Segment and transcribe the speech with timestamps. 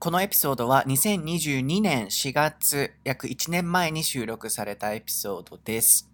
[0.00, 6.08] このエピソードは2022年4月、約1年前に収録されたエピソードです。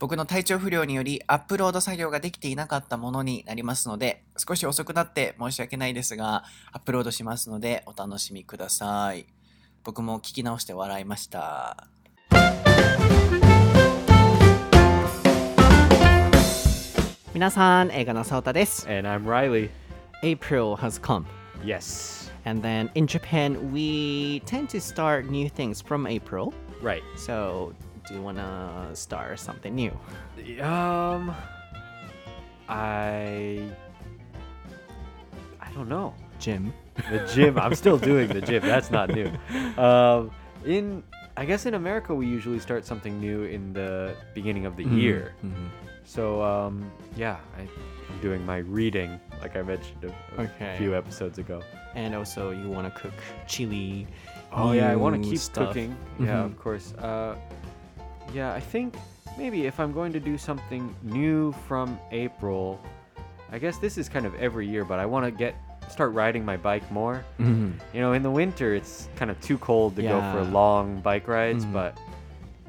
[0.00, 9.26] 僕の体調不良によりアップロード作業ができていなかったものになりますので、少し遅くなって申し訳ないですが、アップロードしますのでお楽しみください。
[9.84, 11.86] 僕も聞き直して笑いました。
[17.32, 18.84] 皆さん、映画のサウタです。
[18.90, 19.70] And I'm Riley.
[20.24, 21.37] April has come.
[21.64, 22.30] Yes.
[22.44, 26.54] And then in Japan, we tend to start new things from April.
[26.80, 27.02] Right.
[27.16, 27.74] So,
[28.06, 29.92] do you want to start something new?
[30.62, 31.34] Um
[32.68, 33.60] I
[35.60, 36.14] I don't know.
[36.38, 36.72] Gym.
[37.10, 37.58] The gym.
[37.58, 38.62] I'm still doing the gym.
[38.62, 39.30] That's not new.
[39.78, 40.30] Um
[40.64, 41.02] in
[41.36, 45.34] I guess in America we usually start something new in the beginning of the year.
[46.04, 50.74] So um yeah, I, I'm doing my reading like I mentioned a, a Okay.
[50.78, 51.62] few episodes ago.
[51.94, 53.14] And also, you want to cook
[53.46, 54.06] chili.
[54.52, 55.68] Oh yeah, I want to keep stuff.
[55.68, 55.96] cooking.
[56.18, 56.44] Yeah, Mhm.
[56.46, 56.94] of course.
[56.94, 57.34] Uh,
[58.32, 58.94] yeah, I think
[59.36, 62.80] maybe if I'm going to do something new from April,
[63.52, 65.54] I guess this is kind of every year, but I want to get
[65.88, 67.24] start riding my bike more.
[67.40, 67.72] Mhm.
[67.94, 71.26] You know, in the winter it's kind of too cold to go for long bike
[71.26, 71.72] rides, Mhm.
[71.72, 71.98] but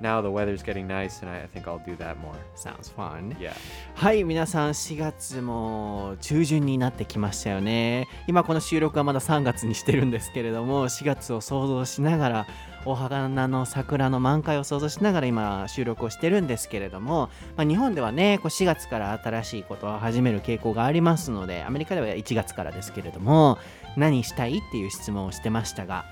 [0.01, 2.33] now the weather's getting nice, and I, think I'll do that more.
[2.55, 3.35] Sounds fun.
[3.39, 3.53] Yeah.
[3.95, 8.07] はい、皆さん4月も中旬になってきましたよね。
[8.27, 12.47] 今この収録はまだ3月にしてるんですけれども、4月を想像しながら、
[12.85, 23.57] お花の桜の満開を想像しながら今収録をしてるんですけれども、まあ、日本ではね、こう4月から新しいことを始める傾向がありますので、アメリカでは1月からですけれども、
[23.97, 26.05] 何したいっていう質問をしてましたが、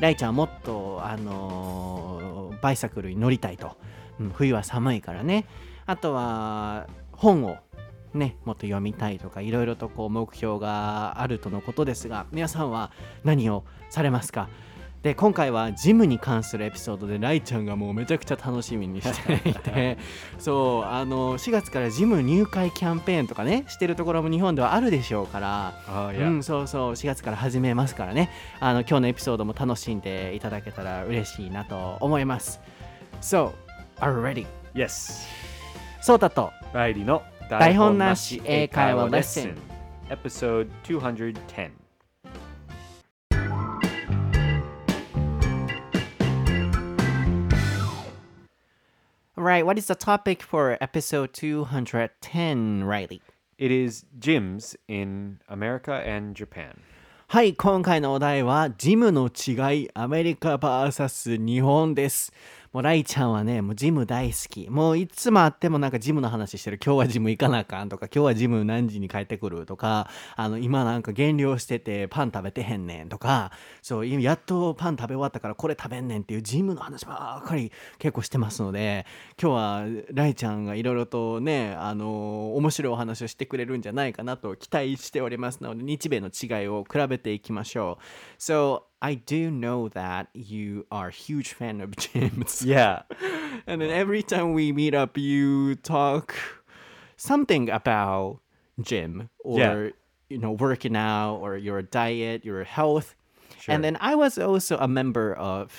[0.00, 3.76] ライちゃんはもっと、あのーバイサクルに乗りたいと。
[4.20, 5.46] うん冬は寒いからね。
[5.86, 7.56] あとは本を
[8.14, 12.92] ね、もっと読みたいとかいろいろとこう目標があるとのことですが皆さんは
[13.24, 14.48] 何をされますか？
[15.02, 19.98] で今回はジムに関するエピソードでライちゃんがもうめちゃくちゃ楽しみにしていて
[20.38, 28.30] そうあの4月からジム入会キャンペーンとかねしてるところも日本ではあるでしょうから Oh う.ん、そうそう4月から始めますからね
[28.60, 32.60] あの今日のエピソードも楽しんでいただけたら嬉しいなと思います
[33.20, 33.50] So,
[33.98, 34.46] are you ready?
[34.74, 35.26] Yes.
[36.00, 39.56] そうだとライリの台本なし英会話レッスン
[40.10, 41.81] Episode 210.
[49.34, 49.64] Right.
[49.64, 53.22] What is the topic for episode 210, Reilly?
[53.56, 56.74] It is gyms in America and Japan.
[57.28, 62.30] はい、今回のお題は、ジムの違い、アメリカ VS 日本です。
[62.72, 64.70] もうライちゃんはね、もうジム大好き。
[64.70, 66.80] もういつも会ってもなんかジムの話してる。
[66.82, 79.04] 今日はジム行かなあかんとか、今日はジム何時に帰ってくるとか、あの、今なんか減量しててパン食べてへんねんとか、そう、今やっとパン食べ終わったからこれ食べんねんっていうジムの話ばっかり結構してますので、
[79.38, 88.40] 今日はライちゃんがいろいろとね、あの、面白いお話をしてくれるんじゃないかなと期待しておりますので、日米の違いを比べていきましょう。
[88.40, 92.64] So, I do know that you are a huge fan of gyms.
[92.64, 93.02] Yeah.
[93.66, 96.34] And then every time we meet up, you talk
[97.16, 98.40] something about
[98.80, 99.90] gym or, Yeah.
[100.30, 103.14] you know, working out or your diet, your health.
[103.60, 103.74] Sure.
[103.74, 105.70] And then I was also a member of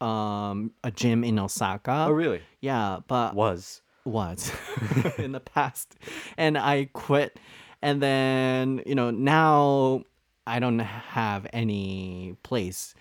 [0.00, 2.06] um, a gym in Osaka.
[2.08, 2.40] Oh, really?
[2.60, 3.82] Yeah, but Was.
[4.04, 4.50] was
[5.18, 5.94] in the past
[6.38, 7.38] and i quit
[7.82, 10.02] and then you know now
[10.48, 12.94] i don't have any place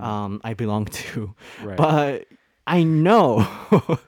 [0.00, 1.76] um i belong to Right.
[1.76, 2.26] but
[2.66, 3.46] i know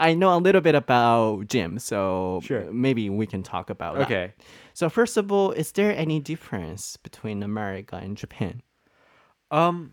[0.00, 2.70] i know a little bit about gym so Sure.
[2.72, 4.02] maybe we can talk about that.
[4.04, 4.32] Okay.
[4.72, 8.62] so first of all is there any difference between america and japan
[9.50, 9.92] Um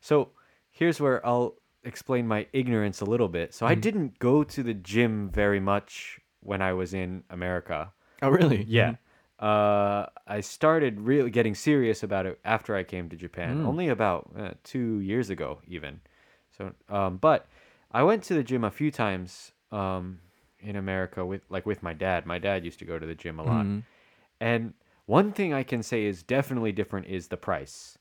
[0.00, 0.30] so
[0.70, 1.54] here's where I'll
[1.84, 3.54] explain my ignorance a little bit.
[3.54, 7.92] So I didn't go to the gym very much when I was in America.
[8.22, 8.94] oh really Yeah.
[9.42, 14.30] Uh, I started really getting serious about it after I came to Japan, only about
[14.38, 16.00] uh, two years ago, even.
[16.56, 17.48] So, um, but
[17.90, 20.20] I went to the gym a few times um,
[20.60, 22.24] in America with like with my dad.
[22.24, 23.66] My dad used to go to the gym a lot,
[24.40, 24.74] and
[25.06, 27.98] one thing I can say is definitely different is the price.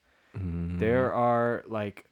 [0.77, 2.05] There are like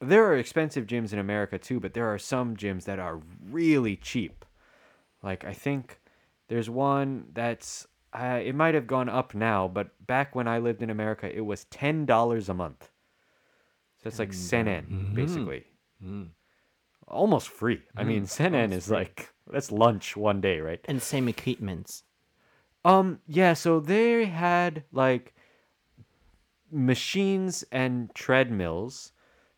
[0.00, 3.20] there are expensive gyms in America too, but there are some gyms that are
[3.50, 4.44] really cheap.
[5.22, 6.00] Like I think
[6.48, 10.82] there's one that's uh, it might have gone up now, but back when I lived
[10.82, 12.90] in America, it was ten dollars a month.
[14.02, 15.64] So it's like senen basically,
[17.06, 17.82] almost free.
[17.96, 20.80] I mean, senen is like that's lunch one day, right?
[20.88, 22.04] and same equipments
[22.84, 23.54] Um, yeah.
[23.54, 25.34] So they had like
[26.70, 29.12] machines and treadmills.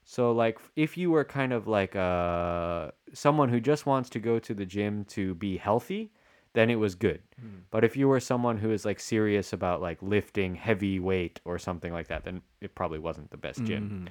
[0.05, 4.39] So like if you were kind of like uh someone who just wants to go
[4.39, 6.13] to the gym to be healthy,
[6.55, 7.23] then it was good.
[7.41, 7.61] Hmm.
[7.71, 11.59] But if you were someone who is like serious about like lifting heavy weight or
[11.59, 13.85] something like that, then it probably wasn't the best gym.
[13.85, 14.07] Mm-hmm.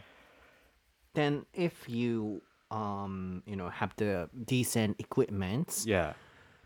[1.14, 2.42] Then if you
[2.72, 6.14] um you know have the decent equipment Yeah.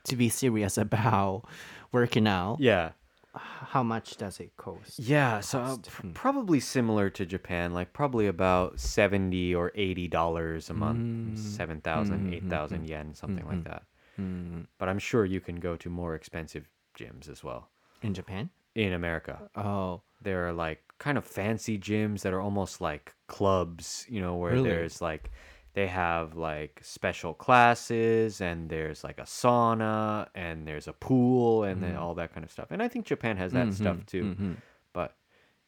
[0.04, 1.46] to be serious about
[1.92, 2.92] working out, Yeah.
[3.34, 5.00] how much does it cost?
[5.00, 6.12] Yeah, so uh, pr- hmm.
[6.12, 11.36] probably similar to Japan, like probably about 70 or 80 dollars a month, mm-hmm.
[11.36, 12.86] 7,000, 8,000 mm-hmm.
[12.86, 13.84] yen, something like that.
[14.20, 17.70] Mm, but I'm sure you can go to more expensive gyms as well
[18.02, 18.50] In Japan?
[18.76, 19.50] in America.
[19.56, 24.36] Oh, There are like kind of fancy gyms that are almost like clubs, you know,
[24.36, 24.70] where Really?
[24.70, 25.32] there's like
[25.74, 31.82] they have like special classes and there's like a sauna and there's a pool and
[31.82, 32.02] then mm-hmm.
[32.04, 32.68] all that kind of stuff.
[32.70, 34.24] And I think Japan has that stuff mm-hmm, too.
[34.24, 34.54] Mm-hmm.
[34.94, 35.16] But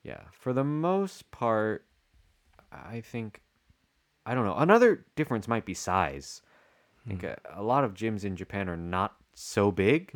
[0.04, 1.86] yeah, for the most part,
[2.72, 3.42] I think
[4.26, 4.56] I don't know.
[4.56, 6.42] Another difference might be size.
[7.06, 10.12] I think a, a lot of gyms in Japan are not so big,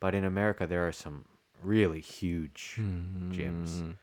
[0.00, 1.24] but in America there are some
[1.62, 2.74] really huge
[3.30, 3.94] gyms.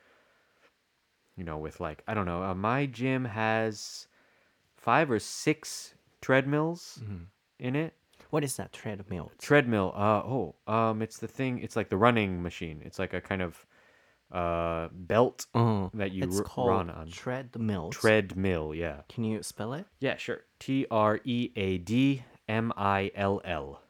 [1.37, 4.07] You know, with like I don't know, uh, my gym has
[4.77, 7.01] five or six treadmills
[7.59, 7.93] in it.
[8.29, 9.31] what is that treadmill?
[9.39, 9.91] Treadmill.
[9.95, 10.55] Uh oh.
[10.67, 11.59] Um, it's the thing.
[11.59, 12.81] It's like the running machine.
[12.85, 13.65] It's like a kind of
[14.32, 17.08] uh belt Oh, that you it's r- called run on.
[17.10, 17.90] treadmill.
[17.90, 18.74] Treadmill.
[18.74, 19.02] Yeah.
[19.08, 19.86] Can you spell it?
[19.98, 20.16] Yeah.
[20.18, 20.42] Sure.
[20.60, 23.80] T R E A D M I L L.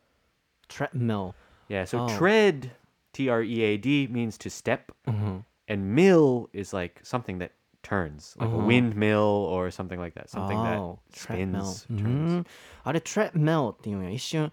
[0.68, 1.34] Treadmill.
[1.68, 1.84] Yeah.
[1.84, 2.08] So Oh.
[2.08, 2.72] tread.
[3.12, 5.38] T R E A D means to step, Mm-hmm.
[5.66, 7.50] and mill is like something that
[7.82, 10.30] turns, like a windmill or something like that.
[10.30, 11.64] Something Oh, that treadmill.
[11.64, 11.86] spins.
[11.90, 12.40] う Turns.
[12.42, 12.46] ん
[12.84, 14.10] あれ、トレッドミルっていうのよ。
[14.10, 14.52] 一瞬、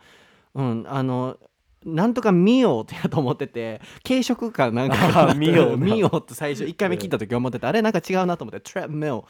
[0.55, 1.37] うん、あの、
[1.84, 9.22] なんとかミオってやと思ってて、軽食かなんかあミオミオって最初、1回目聞いた時思ってて、あれなんか違うなと思って、トレッドミル。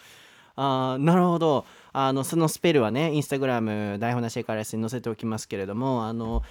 [0.55, 1.65] あーなるほど。
[1.93, 6.43] あの、そのスペルはね、インスタグラム、台本なしエカレスに載せておきますけれども、あの、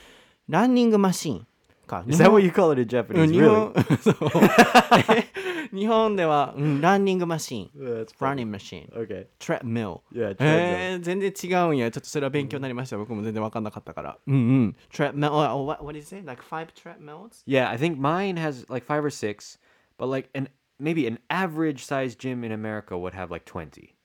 [0.50, 1.48] ランニングマシーン
[1.92, 2.03] か。
[2.07, 3.31] Is that what you call it in Japanese?
[5.73, 8.03] 日本では、うん、ランニングマシーン。
[8.06, 8.35] That's ラン funny.
[8.38, 9.03] ニングマシーン。
[9.03, 9.27] Okay.
[9.39, 9.88] トレッドミル。
[10.13, 10.35] Yeah.
[10.35, 10.44] Treadmill.
[10.44, 11.89] えー、全然違うんや。
[11.91, 12.97] ちょっとそれは勉強になりました。
[12.97, 14.18] 僕も全然分かんなかったから。
[14.27, 14.75] うんうん。
[14.91, 16.25] treadmill, oh, what, what is it?
[16.25, 17.44] Like five treadmills?
[17.45, 19.57] Yeah, I think mine has like five or six,
[19.97, 23.95] but like an maybe an average sized gym in America would have like twenty.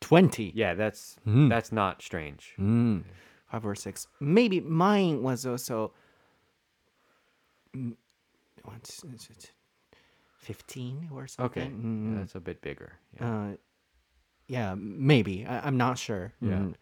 [0.00, 0.50] Twenty.
[0.54, 2.54] Yeah, that's that's not strange.
[2.58, 3.04] Mm.
[3.50, 4.08] Five or six.
[4.18, 5.92] Maybe mine was also
[7.76, 7.94] mm,
[8.64, 9.52] what's- is it?
[10.42, 11.62] 15 or something.
[11.62, 12.12] Okay, Mm.
[12.12, 12.92] yeah, that's a bit bigger.
[13.16, 13.26] Yeah.
[13.26, 13.56] Uh,
[14.48, 15.46] yeah, maybe.
[15.46, 16.32] I, I'm not sure.
[16.40, 16.58] Yeah.
[16.58, 16.74] Mm.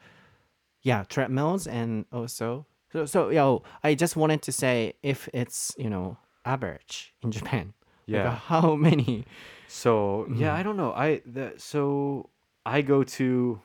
[0.82, 5.90] Yeah, treadmills and also so so yo, I just wanted to say if it's, you
[5.90, 7.74] know, average in Japan.
[8.08, 8.34] like, Yeah.
[8.48, 9.24] how many
[9.68, 10.92] So yeah, I don't know.
[10.92, 12.30] I the so
[12.64, 13.60] I go to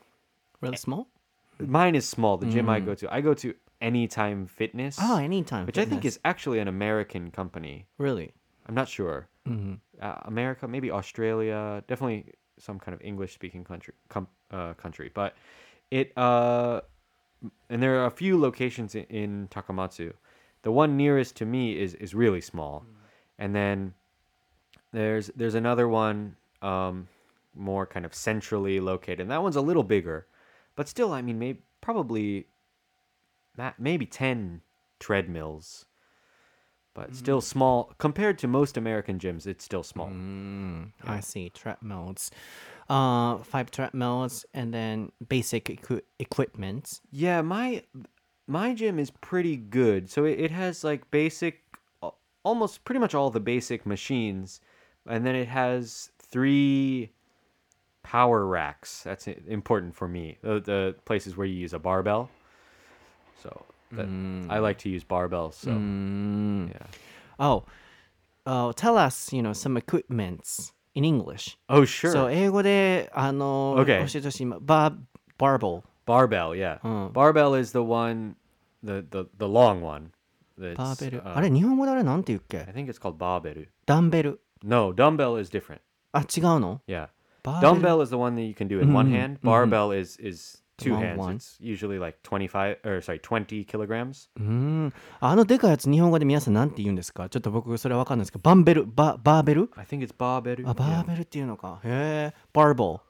[0.61, 1.07] really small?
[1.59, 2.37] mine is small.
[2.37, 5.65] The gym I go to, I go to Anytime Fitness, Oh, anytime.
[5.67, 7.87] which I think is actually an American company.
[7.97, 8.33] really.
[8.67, 9.27] I'm not sure.
[9.47, 9.73] Mm-hmm.
[10.01, 15.11] Uh, America, maybe Australia, definitely some kind of English-speaking country, com- uh, country.
[15.13, 15.35] But
[15.91, 16.81] it, uh,
[17.69, 20.13] and there are a few locations in, in Takamatsu.
[20.63, 22.85] The one nearest to me is is really small,
[23.37, 23.93] and then
[24.91, 27.07] there's there's another one um,
[27.53, 30.25] more kind of centrally located, and that one's a little bigger,
[30.75, 32.47] but still, I mean, maybe probably
[33.77, 34.61] maybe ten
[34.99, 35.85] treadmills
[36.95, 39.45] but still small compared to most American gyms.
[39.45, 40.07] It's still small.
[40.07, 41.49] Mm, I see.
[41.49, 42.31] Treadmills.
[42.89, 47.01] Uh, five treadmills and then basic equi- equipment.
[47.11, 47.83] Yeah, my
[48.47, 50.09] my gym is pretty good.
[50.09, 51.61] So it, it has like basic,
[52.43, 54.61] almost pretty much all the basic machines,
[55.05, 57.11] and then it has three
[58.03, 59.03] power racks.
[59.03, 60.37] That's important for me.
[60.41, 62.29] The, the places where you use a barbell.
[63.41, 64.49] So but mm.
[64.49, 65.53] I like to use barbells.
[65.53, 66.69] So mm.
[66.69, 66.87] yeah.
[67.39, 67.65] Oh,
[68.45, 71.57] uh, tell us, you know, some equipments in English.
[71.69, 72.11] Oh sure.
[72.11, 74.05] So 英語であの okay.
[74.11, 74.45] 教えてほしい。
[74.45, 74.91] バ
[75.37, 75.83] barbell.
[76.05, 76.79] Barbell, yeah.
[76.81, 77.11] Mm.
[77.11, 78.35] Barbell is the one,
[78.83, 80.11] the the the long one.
[80.57, 81.21] バーベル。
[81.21, 83.71] Uh, あれ、日本語であれなんて言うっけ I think it's called バーベル。
[83.85, 84.41] ダンベル。
[84.63, 85.79] No, dumbbell is different.
[86.13, 87.09] あ、違うの Yeah.
[87.43, 89.15] Dumbbell is the one that you can do in one mm-hmm.
[89.15, 89.39] hand.
[89.39, 89.47] Mm-hmm.
[89.47, 91.18] Barbell is is two long hands.
[91.18, 91.36] one.
[91.36, 94.28] It's usually like 25 or sorry, 20 kilograms.
[94.36, 100.68] うーんあのでかいやつ日本語で皆さんなんて言うんですかちょっと僕それわかんないですけどバンベルババーベル I think it's barbell.
[100.68, 101.06] あバー Yeah.
[101.10, 103.00] ベルっていうのかへえバーボ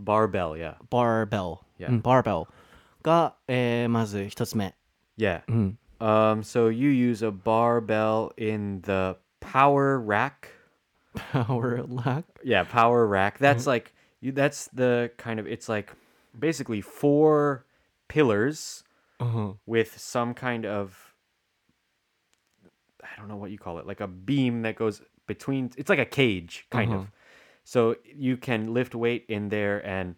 [0.00, 0.76] Barbell, yeah.
[0.90, 1.90] バーベル Yeah.
[1.90, 2.46] うんバーベル
[3.02, 4.74] が、えー、まず一つ目
[5.18, 5.42] Yeah.
[5.48, 10.50] うん Um so you use a barbell in the power rack
[11.32, 12.24] Power lack.
[12.44, 15.92] yeah power rack that's like you that's the kind of it's like
[16.37, 17.65] basically four
[18.07, 18.83] pillars
[19.19, 19.53] Uh-huh.
[19.65, 21.15] with some kind of
[23.03, 25.99] i don't know what you call it like a beam that goes between it's like
[25.99, 27.03] a cage kind Uh-huh.
[27.03, 27.11] of
[27.63, 30.15] so you can lift weight in there and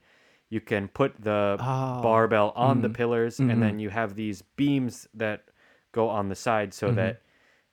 [0.50, 2.02] you can put the Oh.
[2.02, 2.94] barbell on the Mhm.
[2.94, 5.46] pillars and then you have these beams that
[5.92, 6.96] go on the side so Mm-hmm.
[6.96, 7.22] that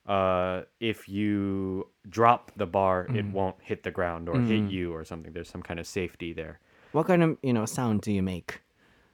[0.06, 3.32] uh, if you drop the bar, it Mm-hmm.
[3.32, 5.32] won't hit the ground or hit you or something.
[5.32, 6.58] There's some kind of safety there
[6.93, 8.61] What kind of, you know, sound do you make?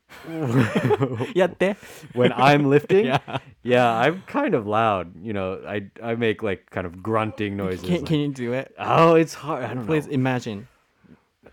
[1.33, 1.75] やって。
[2.13, 3.39] When I'm lifting, Yeah.
[3.63, 5.11] yeah, I'm kind of loud.
[5.19, 7.81] You know, I I make like kind of grunting noises.
[7.81, 8.73] Can, like- can you do it?
[8.77, 9.63] oh, it's hard.
[9.63, 10.13] I don't Please know.
[10.13, 10.67] imagine.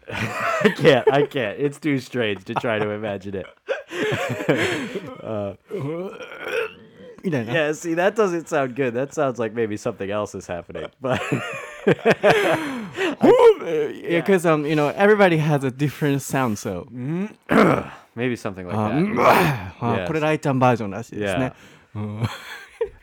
[0.13, 1.11] I can't.
[1.11, 1.59] I can't.
[1.59, 3.47] It's too strange to try to imagine it.
[5.23, 5.55] uh,
[7.23, 7.53] みたいな。
[7.53, 8.93] yeah, see, that doesn't sound good.
[8.95, 10.89] That sounds like maybe something else is happening.
[11.01, 11.21] But
[13.66, 16.86] Yeah, because um, you know, everybody has a different sound, so.
[18.16, 19.74] maybe something like あ that.
[19.82, 20.08] あ Yes.
[20.08, 21.54] これライちゃんバージョンらしいですね
[21.96, 22.00] Yeah.。
[22.00, 22.24] うん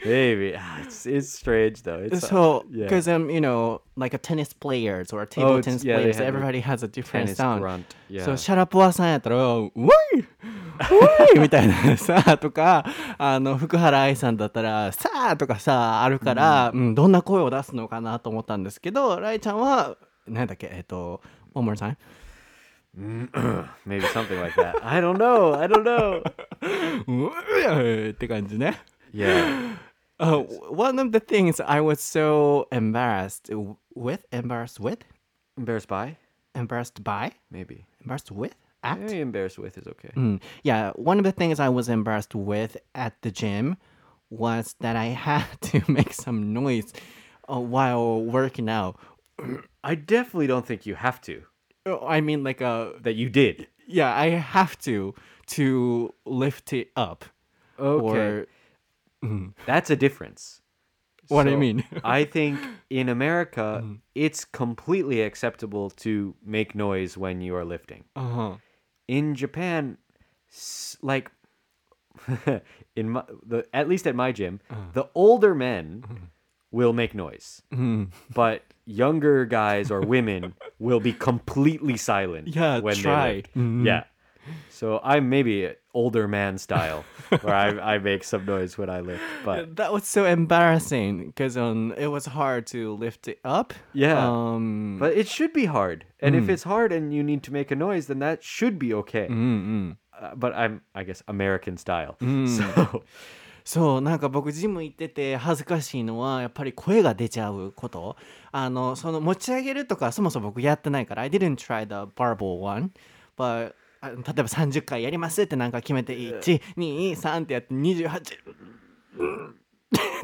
[0.05, 1.99] Maybe Ah, it's it's strange though.
[2.05, 2.85] It's So, yeah.
[2.87, 6.03] because um, you know, like a tennis players or table Oh, it's- tennis yeah, they
[6.13, 7.61] players, have everybody has a different tennis sound.
[7.63, 7.85] grunt.
[8.09, 8.25] Yeah.
[8.25, 9.91] So シャラポワさんやったら「うわいうわ
[11.35, 12.85] い!」みたいなさとか
[13.19, 21.21] あの福原愛さんだったら「さあ!」とかさあるから、うんどんな声を出すのかなと思ったんですけどライちゃんはなんだっけえっと
[21.55, 21.97] one more time
[22.99, 23.65] mm-hmm.
[23.87, 24.77] Maybe something like that.
[24.85, 25.55] I don't know.
[25.55, 26.23] I don't know.
[26.61, 28.79] うーって感じね
[29.13, 29.77] Yeah.
[30.19, 30.39] Uh,
[30.71, 33.51] one of the things I was so embarrassed
[33.95, 35.01] with, embarrassed with,
[35.59, 36.17] Embarrassed by?
[36.55, 37.87] embarrassed by, Maybe.
[38.01, 38.99] embarrassed with, at.
[39.01, 40.11] Maybe embarrassed with is okay.
[40.17, 40.41] Mm.
[40.63, 43.77] Yeah, one of the things I was embarrassed with at the gym
[44.31, 46.93] was that I had to make some noise
[47.53, 48.97] uh, while working out,
[49.85, 51.43] I definitely don't think you have to.
[51.87, 53.67] Uh, I mean, like a That you did.
[53.87, 55.15] yeah, I have to
[55.49, 57.25] to lift it up.
[57.79, 58.19] Okay.
[58.19, 58.47] Or
[59.67, 60.61] That's a difference.
[61.29, 61.85] what do you mean?
[62.05, 62.59] I think
[62.91, 63.95] in America, mm-hmm.
[64.15, 68.05] it's completely acceptable to make noise when you are lifting.
[68.17, 68.55] uh huh.
[69.09, 69.99] In Japan,
[71.03, 71.31] like
[72.97, 74.81] in my, the at least at my gym, uh-huh.
[74.93, 76.25] the older men mm-hmm.
[76.71, 78.05] will make noise, mm-hmm.
[78.35, 82.49] but younger guys or women will be completely silent.
[82.49, 83.29] Yeah, when try.
[83.55, 83.87] they lift.
[83.87, 84.05] Yeah.
[84.71, 87.05] So I'm maybe older man style,
[87.43, 91.57] where I, I make some noise when I lift, but That was so embarrassing because
[91.57, 93.73] um, it was hard to lift it up.
[93.93, 94.19] Yeah.
[94.29, 96.07] Um, But it should be hard.
[96.19, 98.93] And if it's hard and you need to make a noise, then that should be
[98.95, 99.29] okay.
[99.31, 102.17] mm, Uh, but I'm, I guess, American style.
[102.47, 103.05] So,
[103.65, 108.17] そうなんか僕ジム行ってて恥ずかしいのはやっぱり声が出ちゃうこと。
[108.51, 112.91] あのその持ち上げるとかそもそも僕やってないから I didn't try the barbell one
[113.37, 118.21] but あ例えば30回やりますってなんか決めて123ってやって28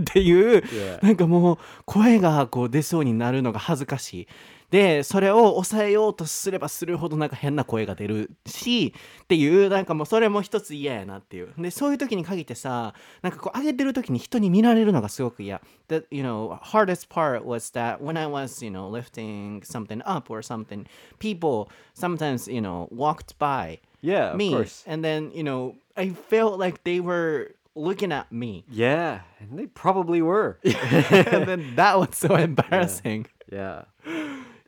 [0.02, 1.04] っていう、Yeah.
[1.04, 4.28] なんかもう声がこう出そうになるのが恥ずかしい
[4.70, 20.30] でそれを抑えようとすればするほどなんか変な声が出るしっていうなんかもうそれも一つ嫌やなっていうでそういう時に限ってさなんかこう上げてる時に人に見られるのがすごく嫌 The you know hardest part was that when I was you know lifting something up
[20.30, 20.86] or something
[21.18, 24.54] people sometimes you know walked by yeah, me
[24.86, 29.20] and then you know I felt like they were looking at me Yeah.
[29.40, 30.58] And they probably were.
[30.64, 33.84] and then that was so embarrassing yeah.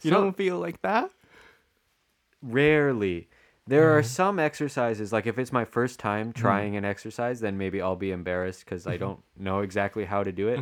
[0.04, 1.10] You don't feel like that
[2.42, 3.28] Rarely.
[3.66, 3.98] There Mm-hmm.
[3.98, 7.96] are some exercises, like if it's my first time trying an exercise, then maybe I'll
[7.96, 8.90] be embarrassed because Mm-hmm.
[8.90, 10.58] I don't know exactly how to do it.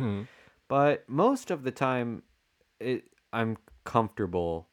[0.67, 2.21] But most of the time,
[2.79, 4.67] it, I'm comfortable.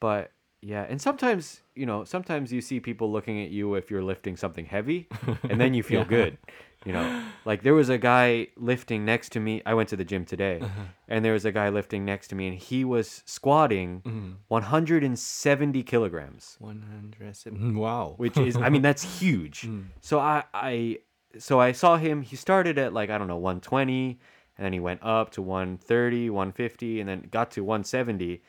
[0.00, 4.02] But yeah, and sometimes, you know, sometimes you see people looking at you if you're
[4.02, 5.08] lifting something heavy,
[5.48, 6.36] and then you feel good.
[6.88, 9.60] You know, like there was a guy lifting next to me.
[9.66, 10.84] I went to the gym today, uh-huh.
[11.06, 14.30] and there was a guy lifting next to me, and he was squatting mm-hmm.
[14.48, 19.62] 170 kilograms 107 mm, wow which is I mean that's huge.
[19.62, 19.88] Mm.
[20.00, 20.98] So I I
[21.38, 24.18] so I saw him he started at like I don't know 120
[24.56, 28.42] and then he went up to 130, 150 and then got to 170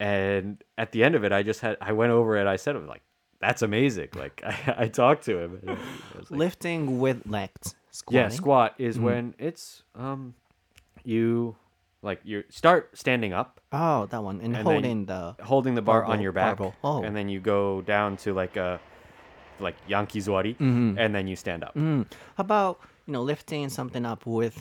[0.00, 2.74] and at the end of it I just had I went over it I said
[2.88, 3.02] like
[3.46, 4.08] that's amazing.
[4.22, 5.50] Like I, I talked to him.
[5.66, 7.74] like, lifting with legs
[8.10, 10.34] yeah, squat is when it's um
[11.04, 11.56] you
[12.02, 16.04] like you start standing up oh that one and, And holding the holding the bar
[16.04, 16.74] on your back, barbell.
[16.84, 17.02] Oh.
[17.06, 18.80] and then you go down to like a
[19.58, 20.98] like Yankees-wari, Mm-hmm.
[20.98, 21.74] and then you stand up.
[21.74, 22.04] Mm.
[22.36, 22.74] how about
[23.06, 24.56] you know lifting something up with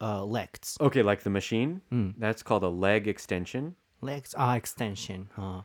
[0.00, 2.14] uh legs Okay, like the machine, Mm.
[2.18, 3.74] that's called a leg extension.
[4.02, 5.64] legs are extension あ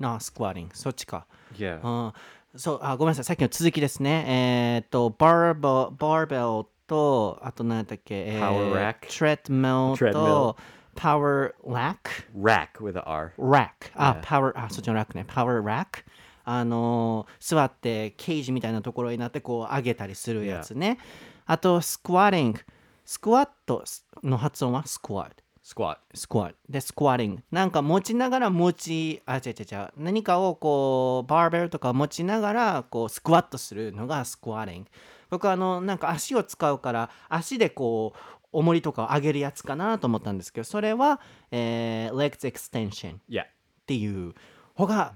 [0.00, 1.26] not squatting そっちか。
[1.56, 1.80] Yeah.
[1.82, 2.12] あ
[2.56, 3.24] そうあごめんなさい。
[3.24, 4.24] さっきの続きですね。
[4.26, 5.60] えーっとバーベル
[5.96, 10.56] バーベルとあと何だっけ、え Power rack トレッドミルと
[10.96, 11.96] Power rack
[12.34, 13.32] Rack with a R.
[13.38, 15.24] rack あ、パワーあそっちのラックね。
[15.28, 16.00] パワーラック
[16.44, 20.98] あのー座ってケージみたいなところになってこう上げたりするやつね、
[21.44, 22.60] あとスクワッティング
[23.04, 23.84] スクワット
[24.24, 24.86] の発音は？
[24.86, 25.34] スクワット
[25.68, 25.98] Squat.
[26.14, 34.90] スクワットでスクワッティングなんか持ちながら持ちあ違う違う違う何かをこうバーベルとか持ちながらこうスクワットするのがスクワッティング
[35.28, 38.18] 僕はあのなんか足を使うから足でこう
[38.50, 41.20] 重りとかを上げるやつかなと思ったんですけどそれは、
[41.50, 43.42] えー、legs extension Yeah.
[43.42, 43.46] っ
[43.86, 44.32] ていう
[44.74, 45.14] 他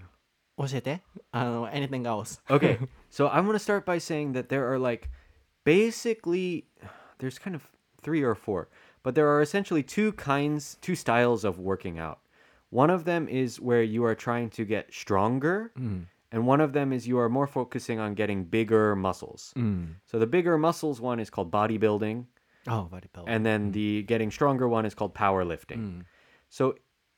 [0.58, 2.78] 教えてあの anything else Okay.
[3.10, 5.08] so I'm to start by saying that there are like
[5.64, 6.66] basically
[7.18, 7.62] there's kind of
[8.02, 8.68] three or four,
[9.02, 12.20] But there are essentially two kinds, two styles of working out.
[12.70, 16.06] One of them is where you are trying to get stronger, mm.
[16.30, 19.52] and one of them is you are more focusing on getting bigger muscles.
[19.56, 19.96] Mm.
[20.06, 22.24] So the bigger muscles one is called bodybuilding.
[22.68, 23.24] Oh, bodybuilding.
[23.26, 23.72] And then mm.
[23.74, 25.78] the getting stronger one is called powerlifting.
[25.78, 26.04] Mm.
[26.48, 26.76] So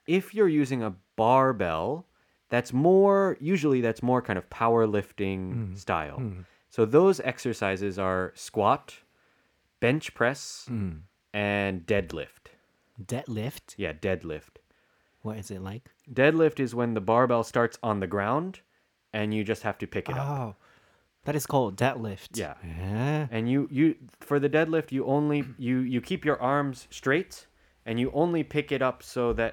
[0.09, 2.07] if you're using a barbell,
[2.49, 5.73] that's more usually that's more kind of powerlifting mm.
[5.73, 5.79] Mm.
[5.79, 6.23] style.
[6.71, 8.95] So those exercises are squat,
[9.79, 10.67] bench press,
[11.35, 12.45] and deadlift.
[13.13, 14.55] deadlift Yeah, deadlift.
[15.23, 18.61] what is it like Deadlift is when the barbell starts on the ground
[19.13, 20.27] and you just have to pick it up.
[20.29, 20.55] oh
[21.25, 22.55] that is called deadlift Yeah.
[22.63, 27.47] へえ And you you for the deadlift you only you you keep your arms straight
[27.87, 29.53] and you only pick it up so that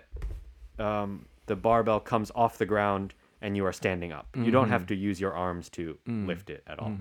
[0.78, 4.28] um, the barbell comes off the ground and you are standing up.
[4.36, 5.98] You don't have to use your arms to
[6.32, 6.94] lift it at all.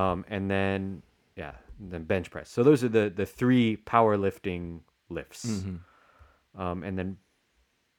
[0.00, 1.02] Um, and then
[1.36, 2.50] yeah, then bench press.
[2.50, 5.64] So those are the the three powerlifting lifts.
[6.54, 7.18] Um, and then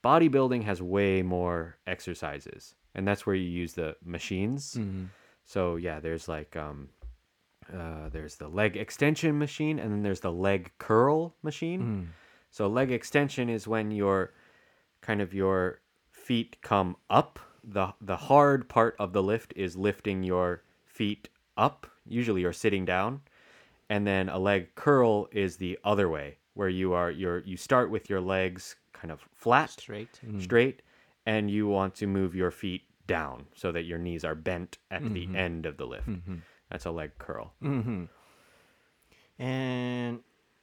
[0.03, 4.77] bodybuilding has way more exercises, and that's where you use the machines.
[5.45, 6.89] So yeah, there's like um,
[7.73, 12.09] uh, there's the leg extension machine, and then there's the leg curl machine.
[12.51, 14.33] So leg extension is when your
[15.01, 17.39] kind of your feet come up.
[17.63, 21.87] the The hard part of the lift is lifting your feet up.
[22.05, 23.21] Usually, you're sitting down,
[23.89, 27.89] and then a leg curl is the other way, where you are you're you start
[27.89, 30.19] with your legs kind of flat, straight.
[30.25, 30.39] Hmm.
[30.39, 30.81] Straight,
[31.25, 35.01] and you want to move your feet down so that your knees are bent at
[35.01, 35.35] the mm-hmm.
[35.35, 36.07] end of the lift.
[36.07, 36.35] Mm-hmm.
[36.69, 37.53] That's a leg curl.
[37.63, 38.05] Mm-hmm.
[39.41, 40.19] and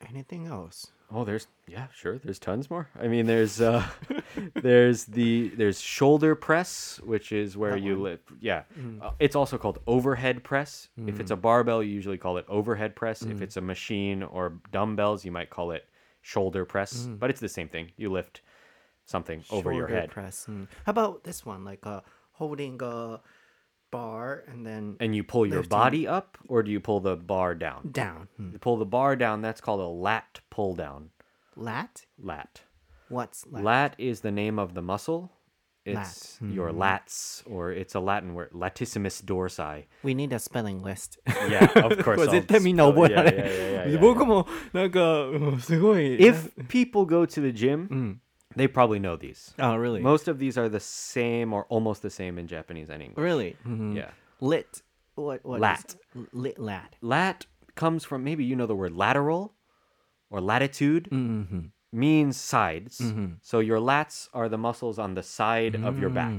[0.09, 2.19] anything else Oh, there's yeah, sure.
[2.19, 2.89] There's tons more.
[3.01, 3.87] I mean, there's uh,
[4.55, 8.29] there's the there's shoulder press, which is where you lift.
[8.41, 8.63] Yeah,
[9.01, 10.89] uh, it's also called overhead press.
[11.07, 13.23] If it's a barbell, you usually call it overhead press.
[13.23, 15.87] If it's a machine or dumbbells, you might call it
[16.23, 17.09] shoulder press.
[17.19, 17.93] But it's the same thing.
[17.97, 18.43] You lift
[19.07, 20.67] something over your Shoulder head, press mm.
[20.85, 22.01] how about this one like uh,
[22.33, 23.21] holding a
[23.96, 25.70] bar and then and you pull your Lifting.
[25.70, 27.90] body up, or do you pull the bar down?
[27.92, 28.54] down mm.
[28.54, 29.42] You pull the bar down.
[29.42, 31.10] That's called a lat pull down.
[31.56, 32.62] lat Lat.
[33.10, 35.32] what's lat, Lat is the name of the muscle.
[35.84, 39.86] It's your lats, or it's a Latin word, latissimus dorsi.
[40.04, 41.18] we need a spelling list
[41.50, 42.18] Yeah, of こ course.
[42.22, 47.06] れ I'll 絶対みんな spell- 覚えら yeah, れ yeah, yeah, yeah, る yeah, 僕もなんかうんすごい If people
[47.06, 48.20] go to the gym,
[48.56, 49.54] they probably know these.
[49.60, 53.02] oh really Most of these are the same or almost the same in Japanese and
[53.02, 53.24] English.
[53.24, 53.96] really Mhm.
[53.96, 54.12] Yeah.
[54.40, 54.82] lit
[55.16, 55.96] what what is- Lat.
[56.34, 59.54] lit lat Lat comes from maybe you know the word lateral
[60.30, 61.08] or latitude
[61.94, 63.02] means sides.
[63.42, 66.32] So your lats are the muscles on the side of your back.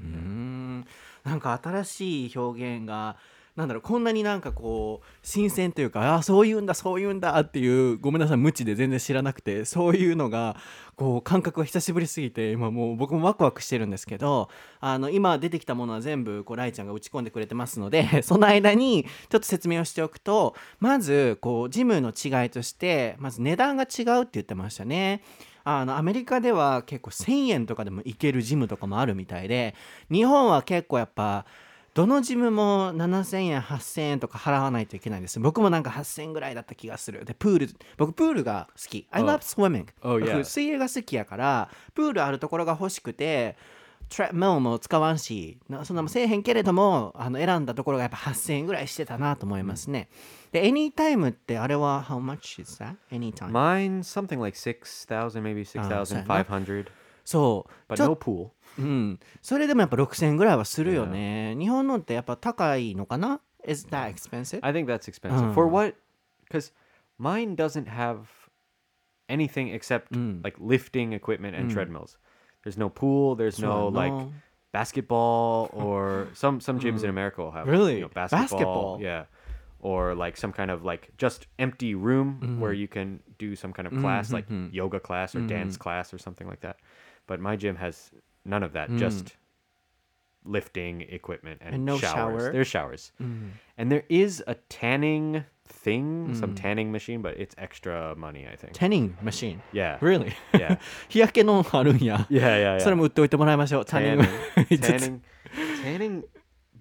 [0.00, 0.84] うん
[1.24, 3.16] なんか新しい表現が
[3.57, 10.55] なんだろうこんなになんかこう新鮮というかあそういうんだそういうんだっていうごめんなさい無知で全然知らなくてそういうのが
[10.95, 25.23] こう感覚が久しぶりすぎて今もう僕もワクワクしてるんですけどあの今出てきたものは全部こうライちゃんが打ち込んでくれてますので その間にちょっと説明をしておくとまずこうジムの違いとしてまず値段が違うって言ってましたね。
[25.63, 29.75] あのアメリカでは結構1000円とかでも行けるジムとかもあるみたいで
[30.09, 31.45] 日本は結構やっぱ
[31.97, 37.25] どのジムも7000円8000円とか払わないといけないんです僕もなんか8000円ぐらいだった気がする。
[37.25, 39.07] でプール僕プールが好き。
[39.09, 40.19] I love swimming、Oh.
[40.19, 43.57] 僕水泳が好きやからプールあるところが欲しくて
[44.09, 50.09] トラップメルも使わんしなそんなもせえへんけれどもあの選んだところがやっぱ8000円ぐらいしてたなと思いますね、
[50.51, 52.95] で Anytime ってあれは How much is that?
[53.11, 53.49] Anytime.
[53.49, 56.85] Mine something like 6,000 maybe 6,500.
[57.25, 58.49] そう、But ちょ no pool.
[58.78, 61.54] うん、それでもやっぱ6000円ぐらいはするよね。
[61.58, 64.60] 日本のってやっぱ高いのかな ?Is that expensive?
[64.62, 65.52] I think that's expensive.
[65.54, 65.94] For what?
[66.48, 66.72] Because
[67.18, 68.24] mine doesn't have
[69.28, 70.42] anything except Mm.
[70.42, 72.16] like lifting equipment and treadmills.
[72.64, 73.36] There's no pool.
[73.36, 74.32] There's no そうやな like
[74.72, 77.70] basketball or some some gyms in America will have Mm.
[77.70, 77.94] Really?
[77.94, 79.00] you know, basketball, Basketball?
[79.00, 79.24] yeah,
[79.80, 83.86] or like some kind of like just empty room where you can do some kind
[83.86, 84.72] of class like Mhm.
[84.72, 86.76] yoga class or dance class or something like that.
[87.26, 88.10] But my gym has
[88.46, 88.88] none of that.
[88.90, 88.98] Mm.
[88.98, 89.36] Just
[90.44, 92.12] lifting equipment and, And no showers.
[92.42, 92.52] shower?
[92.52, 93.50] There's showers, Mm.
[93.78, 96.56] and there is a tanning thing, some Mm.
[96.60, 98.72] tanning machine, but it's extra money, I think.
[98.72, 100.32] Tanning machine yeah, Really?
[100.52, 102.96] yeah, 日焼けのあるんや yeah, yeah, それ yeah.
[102.96, 104.18] も売っておいてもらいましょう Tanning
[104.56, 105.20] Tanning, tanning,
[105.84, 106.24] tanning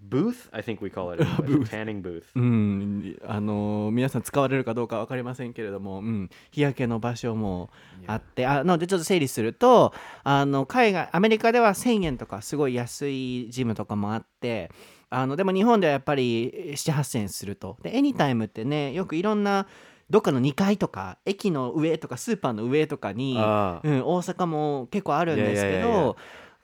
[0.08, 0.48] booth.
[0.52, 1.22] I think we call it.
[1.22, 1.24] A
[1.64, 2.24] tanning booth.
[2.34, 7.70] うん、あの皆さん使われるかどうか分かりませんけれども、うん、日焼けの場所も
[8.06, 9.92] あって、あなのでちょっと整理すると
[10.24, 14.70] あの海外アメリカでは1000円とかすごい安いジムとかもあって
[15.10, 17.76] あのでも日本ではやっぱり78000円すると。
[17.82, 19.66] でエニタイムってねよくいろんな
[20.08, 26.16] どっかの2階とか駅の上とかスーパーの上とかに、Ah, うん、大阪も結構あるんですけど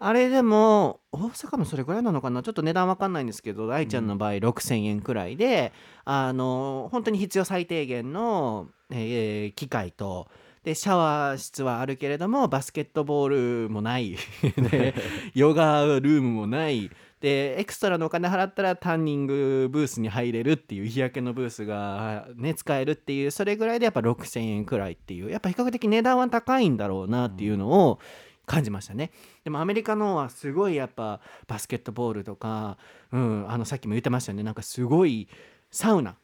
[0.04, 2.42] あれでも大阪もそれぐらいなのかな？
[2.42, 5.72] ちょっと値段わかんないんですけど愛ちゃんの場合6000円くらいで、
[6.04, 10.28] あの本当に必要最低限の、えー機械と
[10.64, 14.16] でシャワー室はあるけれどもバスケットボールもない。
[14.70, 14.94] で
[15.34, 16.90] ヨガルームもない。
[17.20, 28.00] でエクストラのお金払ったらタンニングブースに入れるっていう日焼けのブースが、ね、使えるっていうそれぐらいでやっぱ6000円くらいっていうやっぱ比較的値段は高いんだろうなっていうのを
[28.46, 29.10] 感じましたね。
[29.44, 32.76] でもアメリカのはすごいやっぱバスケットボールとか、
[33.12, 35.28] うん、あのさっきも言ってましたよねなんかすごい
[35.70, 36.16] サウナ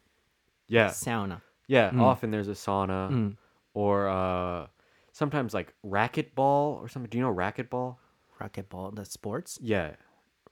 [0.69, 1.91] yeah, サウナ、yeah.
[1.91, 2.01] Mm.
[2.01, 3.37] Often there's a sauna うん、
[3.73, 4.67] or uh,
[5.13, 7.09] sometimes like racquetball or something.
[7.09, 7.95] Do you know racquetball?
[8.39, 9.95] ラケットボール the sports Yeah,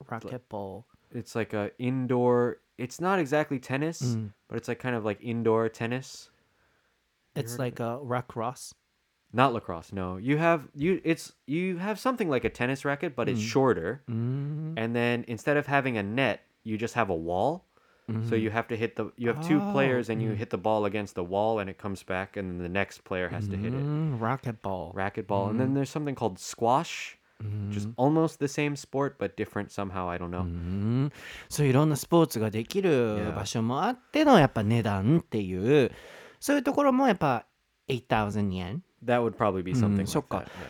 [0.09, 2.57] ラケットボ it's like a indoor.
[2.77, 4.31] It's not exactly tennis, Mm.
[4.49, 6.29] but it's like kind of like indoor tennis.
[7.35, 8.73] it's like a lacrosse
[9.37, 9.93] Not lacrosse.
[9.93, 10.99] No, you have you.
[11.03, 13.45] It's you have something like a tennis racket, but it's mm.
[13.45, 14.01] shorter.
[14.09, 14.73] Mm.
[14.77, 17.67] And then instead of having a net, you just have a wall.
[18.09, 18.29] Mm-hmm.
[18.29, 18.57] So you mm-hmm.
[18.57, 20.35] have to hit the you have two Oh, players and you oh.
[20.35, 23.29] hit the ball against the wall and it comes back and then the next player
[23.29, 23.79] has to hit it.
[23.79, 24.15] Mm-hmm.
[24.15, 24.91] Mm, rocket ball.
[24.95, 27.19] Racquetball and then there's something called squash,
[27.67, 30.41] which is almost the same sport but different somehow, I don't know.
[30.41, 31.11] うん
[31.49, 33.35] そういういろんなスポーツができる Yeah.
[33.35, 35.91] 場所もあってのやっぱ値段っていう
[36.39, 37.45] そういうところもやっぱ
[37.89, 38.83] 8,000 yen.
[39.03, 40.05] That would probably be something.
[40.05, 40.67] Mm, like so that, yeah.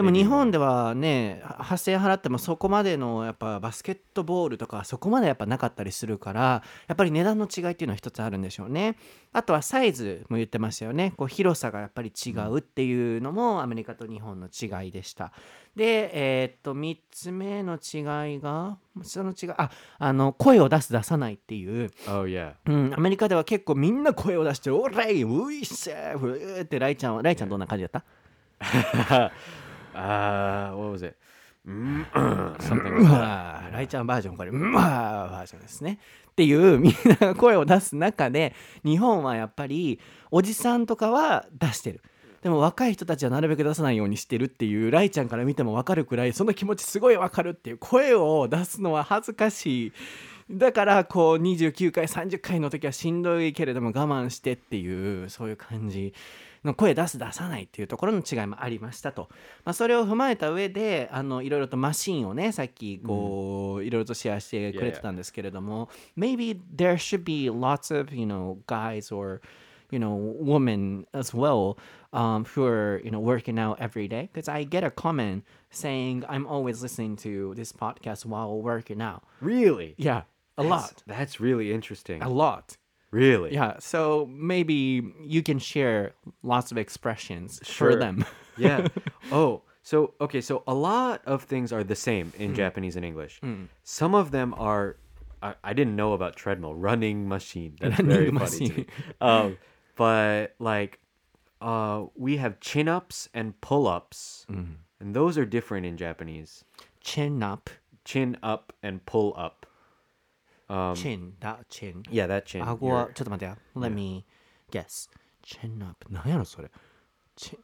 [0.00, 8.96] でも日.本ではね8000円払ってもそこまでのやっぱバスケットボールとかそこまでやっぱなかったりするからやっぱり値段の違いっていうのは一つあるんでしょうね。
[9.32, 11.12] あとはサイズも言ってましたよね。
[11.16, 15.32] こう広さがやっぱり違うっていうのもアメリカと日本の違いでした。
[15.76, 16.10] で
[16.42, 21.90] えーっと3つ目の違いがその違いああの声を出す出さないっていう。
[22.08, 22.20] Oh.
[22.66, 28.04] うん、アメリカでは結構みんな声を出して「オーライウイッセーフー」ってライちゃんはライちゃんどんな感じだった？
[29.94, 31.16] uh, what was it?
[31.66, 32.06] Mm,
[32.60, 33.72] something う like that.
[33.72, 35.98] ライちゃんバージョンこれ「うわーバージョンですね。
[36.30, 40.00] っていうみんなが声を出す中で日本はやっぱり
[40.30, 42.00] おじさんとかは出してる。
[42.42, 49.92] でも若い人たちはなるべく出さないようにしてるっていうライちゃんから見ても分かるくらいその気持ちすごい分かるっていう声を出すのは恥ずかしい。
[50.50, 56.12] だからこう29回30回の時はしんどいけれども我慢してっていうそういう感じ
[56.64, 59.28] の声出す出さないっていうところの違いもありましたと、
[59.64, 69.40] まあ、それを踏まえた上であのいろいろとマシンをねさっきこう、いろいろとシェアしてくれてたんですけれども、maybe there should be lots of you know guys or
[69.90, 71.76] you know women as well
[72.12, 76.24] um, who are you know working out every day because I get a comment saying
[76.28, 79.94] I'm always listening to this podcast while working out Really?
[79.96, 80.22] yeah
[80.58, 82.22] a That's- lot That's really interesting.
[82.22, 82.76] a lot
[83.10, 83.52] Really?
[83.54, 88.24] yeah so maybe you can share lots of expressions for them
[88.56, 88.88] yeah.
[89.32, 93.40] Oh, so okay, so a lot of things are the same in Japanese and English.
[93.82, 94.96] Some of them are
[95.42, 97.76] I, I didn't know about treadmill, running machine.
[97.80, 98.58] That's very Running funny.
[98.58, 98.86] To machine.
[99.20, 99.58] Um,
[99.96, 100.98] but like
[101.62, 104.46] uh we have chin ups and pull ups.
[105.00, 106.64] And those are different in Japanese.
[107.00, 107.70] chin up
[108.04, 109.66] Chin up and pull up.
[110.70, 112.62] Um, chin だ chin yeah, that chin.
[112.64, 114.24] 顎は Your- ちょっと待ってよ Let me
[114.70, 115.10] guess
[115.42, 116.70] chin up 何やろそれ
[117.36, 117.58] chin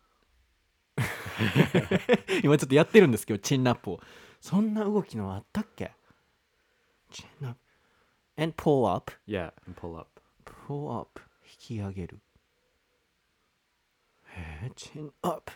[2.43, 4.01] 今ちょっとやってるんですけどチンナップを
[4.41, 5.93] そんな動きのあったっけ
[7.11, 7.59] チンナップ
[8.43, 10.09] and pull up yeah, and pull up.
[10.67, 12.19] pull up 引き上げる
[14.37, 15.51] えー、チン up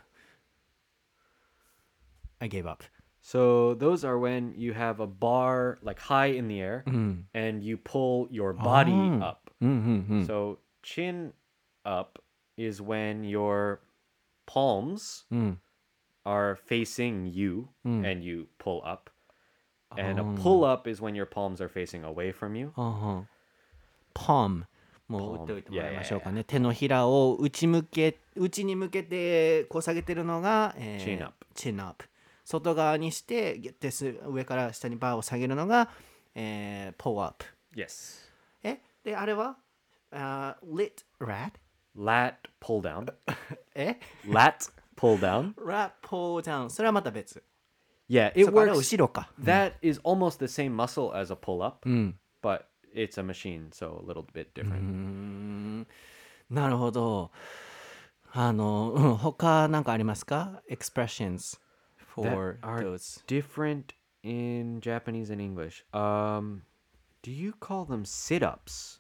[2.39, 2.85] I gave up
[3.22, 7.64] So those are when you have a bar like high in the air うん、 and
[7.64, 9.20] you pull your body Oh.
[9.24, 9.52] up.
[9.62, 11.32] うんうんうん So chin
[11.84, 12.22] up
[12.58, 13.80] is when you're
[14.48, 15.62] palms うん。
[16.24, 18.04] are facing you Mm.
[18.12, 19.10] and you pull up.
[19.98, 20.34] And Oh.
[20.34, 22.72] a pull up is when your palms are facing away from you.
[22.76, 23.28] はんはん
[24.14, 24.66] パン
[25.08, 26.44] もう Palm 打っておいてもらいましょうか Yeah, ね。
[26.44, 32.08] 手のひらを内向け内に向けてこう下げてるのが、え Chin up チンアップ。
[32.51, 35.89] 外側にしてギュッてす上から下にバーを下げるのが、
[36.35, 37.47] えー、ポーアップ。
[37.77, 38.29] Yes.
[38.65, 39.57] えであれは
[40.11, 41.53] あー lit rat
[41.97, 43.13] Lat pull down.
[43.75, 45.55] え Lat pull down.
[45.55, 47.41] rat pull down それはまた別。
[48.09, 48.81] Yeah, it そこあれは works.
[48.81, 49.31] 後ろか。
[49.41, 52.19] That is almost the same muscle as a pull up, うん。
[52.43, 54.81] but it's a machine, so a little bit different.
[54.81, 55.87] ん
[56.51, 57.31] なるほど。
[58.33, 61.61] あの、うん、他なんかありますか ?expressions
[62.20, 63.24] for That are those.
[63.28, 65.84] different in Japanese and English.
[65.94, 66.64] Um,
[67.22, 69.00] do you call them sit ups?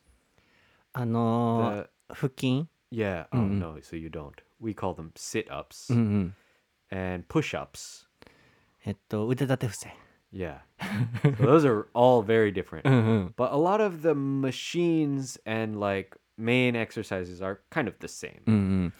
[0.93, 3.25] あの The 腹筋 yeah.
[3.31, 4.31] Oh no, so you don't.
[4.61, 6.33] We call them sit ups うん
[6.91, 6.95] うん。
[6.97, 8.05] and push ups.
[8.85, 9.93] えっと、腕立て伏せ。
[10.31, 10.59] Yeah.
[11.23, 12.81] so those are all very different.
[12.85, 13.33] うんうん。
[13.35, 18.41] But a lot of the machines and like main exercises are kind of the same.
[18.45, 18.93] うんうん。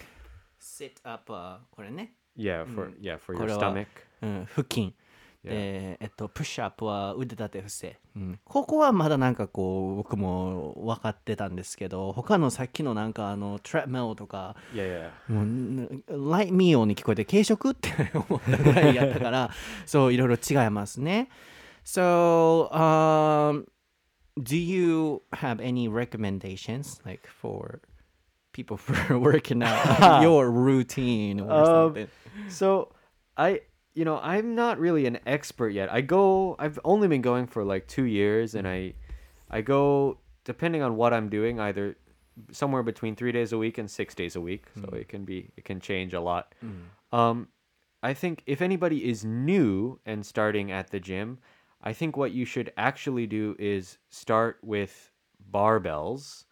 [0.59, 2.13] sit up はこれね。
[2.37, 3.87] Yeah, for yeah, for your これは stomach.
[4.22, 4.94] うん、腹筋。
[5.42, 5.48] Yeah.
[5.52, 7.98] で、えっと、プッシュアップは腕立て伏せ。
[8.14, 15.32] うん、ここはまだなんかこう、僕も分かってたんですけど、他のさっきのなんかあの、トラップメルとか、Yeah, yeah.
[15.32, 17.88] もう、ライトミーオに聞こえて、軽食って
[18.28, 19.50] 思ったぐらいやったから、
[19.86, 21.30] そう、いろいろ違いますね。
[21.86, 23.64] So, um,
[24.38, 27.80] do you have any recommendations, like, for
[28.52, 32.08] people for working out your routine or Um, something?
[32.50, 32.88] So
[33.36, 33.62] I
[33.94, 35.92] you know, I'm not really an expert yet.
[35.92, 38.96] I go I've only been going for like 2 years and mm-hmm.
[39.50, 41.96] I I go depending on what I'm doing either
[42.52, 44.66] somewhere between 3 days a week and 6 days a week.
[44.76, 45.00] So mm.
[45.00, 46.54] it can be it can change a lot.
[46.64, 47.16] Mm.
[47.16, 47.48] Um
[48.02, 51.38] I think if anybody is new and starting at the gym,
[51.82, 55.10] I think what you should actually do is start with
[55.52, 56.44] barbells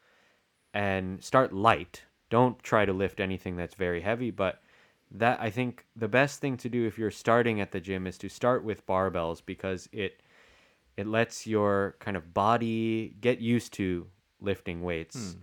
[0.75, 2.03] and start light.
[2.31, 4.63] Don't try to lift anything that's very heavy, but
[5.11, 8.19] that I think the best thing to do if you're starting at the gym is
[8.19, 10.23] to start with barbells because it
[10.97, 14.07] it lets your kind of body get used to
[14.41, 15.37] lifting weights.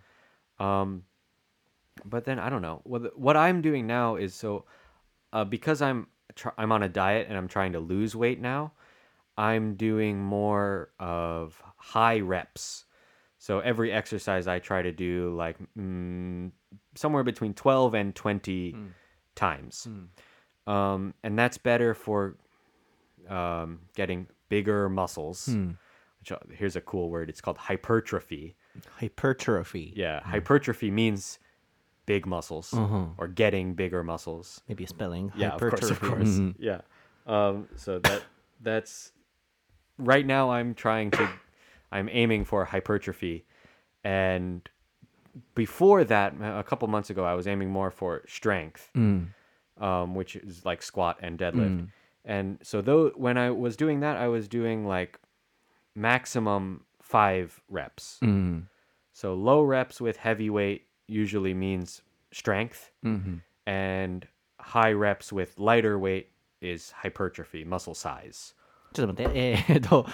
[0.59, 1.03] Um
[2.03, 2.81] but then I don't know.
[2.83, 4.65] What what I'm doing now is so
[5.33, 8.73] uh, because I'm tr- I'm on a diet and I'm trying to lose weight now,
[9.37, 12.85] I'm doing more of high reps.
[13.37, 16.51] So every exercise I try to do like mm,
[16.95, 18.75] somewhere between 12 and 20
[19.35, 19.87] times.
[20.67, 22.37] Um, and that's better for
[23.29, 25.47] um, getting bigger muscles.
[26.19, 27.29] Which uh, here's a cool word.
[27.29, 28.55] It's called hypertrophy.
[28.99, 29.93] Hypertrophy.
[29.95, 31.39] Yeah, hypertrophy means
[32.05, 32.73] big muscles
[33.17, 34.61] or getting bigger muscles.
[34.67, 35.31] Maybe spelling.
[35.35, 36.07] Yeah, of course, of hypertrophy.
[36.15, 36.29] course.
[36.39, 36.55] Mhm.
[36.59, 36.81] Yeah.
[37.27, 38.23] Um, so that
[38.61, 39.11] that's
[39.97, 40.51] right now.
[40.51, 41.29] I'm trying to.
[41.91, 43.45] I'm aiming for hypertrophy,
[44.03, 44.67] and
[45.54, 48.90] before that, a couple months ago, I was aiming more for strength,
[49.80, 51.88] um, which is like squat and deadlift.
[52.24, 55.18] And so though when I was doing that, I was doing like
[55.94, 58.18] maximum five reps.
[59.12, 62.90] So low reps with heavy weight usually means strength,
[63.66, 64.26] and
[64.58, 66.28] high reps with lighter weight
[66.60, 68.54] is hypertrophy, muscle size.
[68.92, 69.38] ちょっと待って。
[69.38, 70.06] えーっと、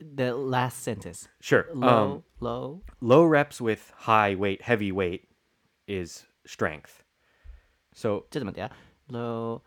[0.00, 1.28] the last sentence.
[1.40, 1.66] Sure.
[1.74, 2.82] Low, Um, low.
[3.00, 5.28] low reps with high weight, heavy weight
[5.86, 7.02] is strength.
[7.94, 8.70] So ちょっと待ってや。
[9.10, 9.62] low,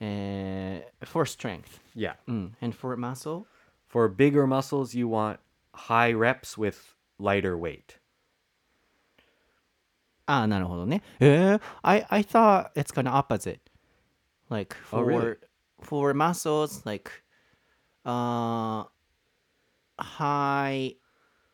[0.00, 1.80] えー for strength.
[1.94, 2.56] yeah, うん。
[2.60, 3.44] and for muscle?
[3.88, 5.38] for bigger muscles, you want
[5.72, 7.98] high reps with lighter weight.
[10.26, 11.02] ああ、なるほどね。
[11.20, 13.60] えー、I, I thought it's kind of opposite.
[14.48, 15.36] Like for, Oh, really?
[15.82, 17.10] for muscles, like,
[18.06, 18.84] uh,
[19.99, 20.95] high,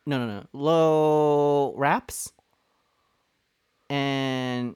[0.06, 2.32] no, no, no, low reps
[3.90, 4.76] and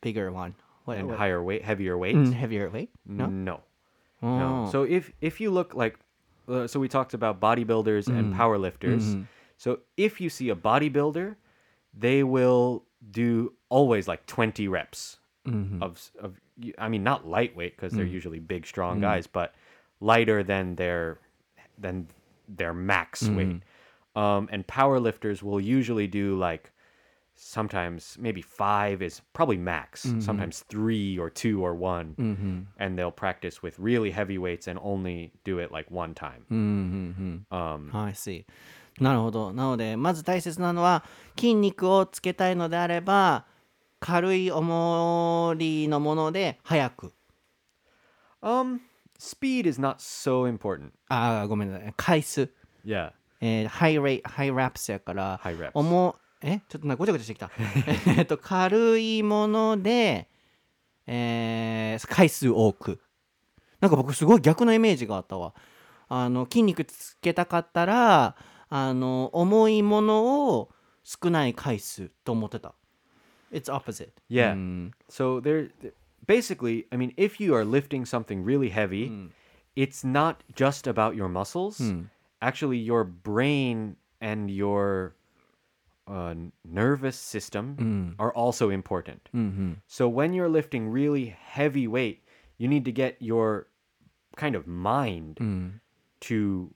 [0.00, 0.54] bigger one.
[0.84, 2.14] What, and what- higher weight, heavier weight.
[2.14, 2.90] Mm, heavier weight?
[3.04, 3.26] No?
[3.26, 3.60] No.
[4.22, 4.38] Oh.
[4.38, 4.68] No.
[4.70, 5.98] So if if you look like,
[6.48, 8.36] uh, so we talked about bodybuilders and mm.
[8.36, 9.02] powerlifters.
[9.02, 9.22] Mm-hmm.
[9.56, 11.36] So if you see a bodybuilder,
[11.92, 15.82] they will do always like twenty reps mm-hmm.
[15.82, 16.40] of s- of.
[16.78, 18.12] I mean, not lightweight because they're mm.
[18.12, 19.02] usually big, strong mm.
[19.02, 19.54] guys, but
[20.00, 21.18] lighter than their
[21.77, 22.07] than
[22.47, 23.61] their max weight.
[24.15, 26.71] Um, and powerlifters will usually do like
[27.35, 33.63] sometimes maybe five is probably max sometimes three or two or one and they'll practice
[33.63, 36.45] with really heavy weights and only do it like one time
[37.49, 38.45] um はい、see.
[38.99, 39.53] なるほど。
[39.53, 41.03] なので、まず大切なのは、
[41.37, 43.45] 筋肉をつけたいのであれば、
[44.01, 47.13] 軽い重りのもので速く
[48.41, 48.79] Um,
[49.18, 50.90] speed is not so important.
[51.08, 52.50] あーごめんなさい回数
[52.84, 53.12] Yeah.
[53.40, 55.70] えーハイレイハイラップスやから、High reps.
[55.74, 57.50] 重えちょっとなごちゃごちゃしてきた
[58.16, 60.28] えっと軽いもので、
[61.06, 63.00] えー回数多く
[63.80, 65.54] なんか僕すごい逆のイメージがあったわ
[66.08, 68.36] あの筋肉つけたかったら
[68.68, 70.70] あの重いものを
[71.04, 72.74] 少ない回数と思ってた
[73.52, 74.52] It's opposite Yeah.
[74.52, 75.94] うん So there, th-
[76.26, 79.26] basically, I mean, if you are lifting something really heavy, hmm.
[79.74, 81.78] it's not just about your muscles.
[81.78, 82.02] Hmm.
[82.42, 85.14] Actually, your brain and your
[86.06, 86.34] uh,
[86.64, 88.08] nervous system hmm.
[88.18, 89.28] are also important.
[89.34, 89.72] Mm-hmm.
[89.86, 92.22] So when you're lifting really heavy weight,
[92.58, 93.66] you need to get your
[94.36, 95.80] kind of mind
[96.20, 96.74] to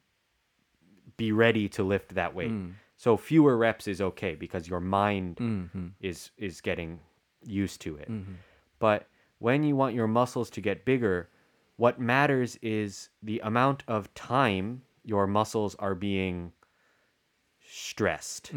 [1.16, 2.52] be ready to lift that weight.
[2.96, 5.86] So fewer reps is okay because your mind mm-hmm.
[6.00, 7.00] is is getting
[7.44, 8.10] used to it.
[8.10, 8.34] Mm-hmm.
[8.78, 9.06] But
[9.39, 11.29] when you want your muscles to get bigger,
[11.77, 16.51] what matters is the amount of time your muscles are being
[17.61, 18.51] stressed.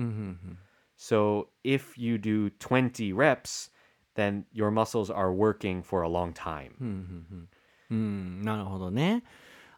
[0.97, 3.71] So if you do 20 reps,
[4.15, 6.75] then your muscles are working for a long time.
[7.91, 9.23] うん、なるほどね。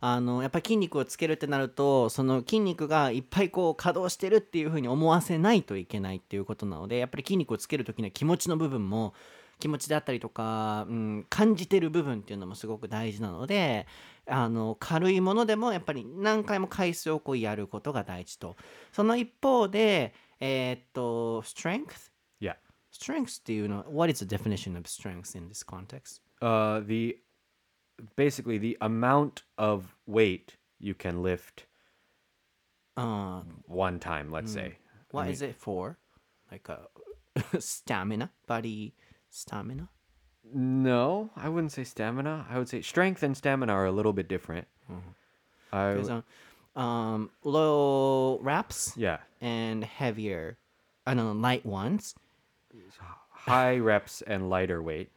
[0.00, 9.12] あのやっぱり筋肉をつけるってなるとその筋肉がいっぱいこう稼働してるっていう風に思わせないといけないっていうことなのでやっぱり筋肉をつける時には気持ちの部分も
[9.59, 13.87] 気持ちであったりとか、うん、感じてる部分っていうのもすごく大事なので
[14.27, 18.55] あの軽いものでもやっぱり何回も回数をこうやることが大事と
[18.91, 22.55] その一方でえーっと strength Yeah.
[22.91, 26.21] strength っていうのは what is the definition of strength in this context?
[26.41, 27.17] Uh, the
[28.15, 31.65] basically the amount of weight you can lift
[32.95, 34.77] あー one time, let's say.
[35.11, 35.97] What is it for?
[36.51, 36.89] Like a
[37.59, 38.93] stamina, body
[39.35, 39.89] stamina.
[40.53, 42.45] No, I wouldn't say stamina.
[42.49, 44.67] I would say strength and stamina are a little bit different.
[45.73, 46.23] I There's w-
[46.75, 50.57] um, low reps yeah, and heavier,
[51.05, 52.15] I don't know, light ones.
[53.31, 55.11] high reps and lighter weight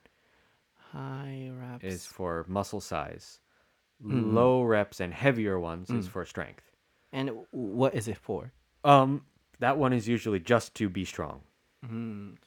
[0.93, 1.85] High reps.
[1.85, 3.41] is for muscle size.
[4.03, 6.65] Low reps and heavier ones is for strength.
[7.13, 8.53] and what is it for?
[8.85, 9.23] Um,
[9.61, 11.43] that one is usually just to be strong.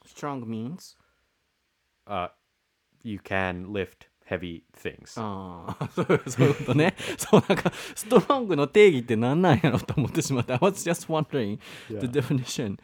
[0.05, 0.95] Strong means
[2.06, 2.28] Uh,
[3.02, 5.14] you can lift heavy things.
[5.20, 6.94] ああ、そうそういうことね。
[7.16, 10.54] そう、なんか、ストロングの定義って何なんやろと思ってしまった。
[10.54, 12.78] I was just wondering the definition.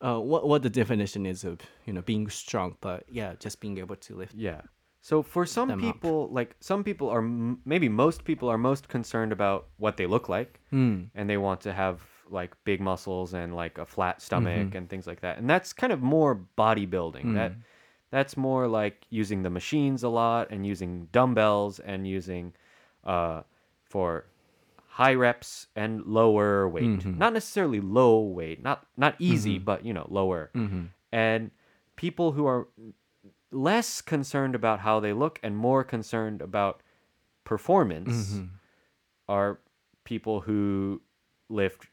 [0.00, 3.78] Uh, what, what the definition is of, you know, being strong, but yeah, just being
[3.78, 4.34] able to lift.
[4.34, 4.60] Yeah.
[5.00, 5.94] So for some them up.
[5.94, 10.06] people, like some people are, m- maybe most people are most concerned about what they
[10.06, 12.00] look like, and they want to have
[12.30, 15.38] like big muscles and like a flat stomach and things like that.
[15.38, 17.34] And that's kind of more bodybuilding.
[17.34, 17.52] That
[18.10, 22.52] that's more like using the machines a lot and using dumbbells and using
[23.04, 23.42] uh,
[23.82, 24.26] for
[24.88, 26.84] high reps and lower weight.
[27.18, 30.50] Not necessarily low weight, not not easy, but you know lower.
[31.12, 31.50] And
[31.96, 32.68] people who are
[33.50, 36.80] less concerned about how they look and more concerned about
[37.44, 38.40] performance
[39.28, 39.58] are
[40.04, 41.00] people who
[41.48, 41.88] lift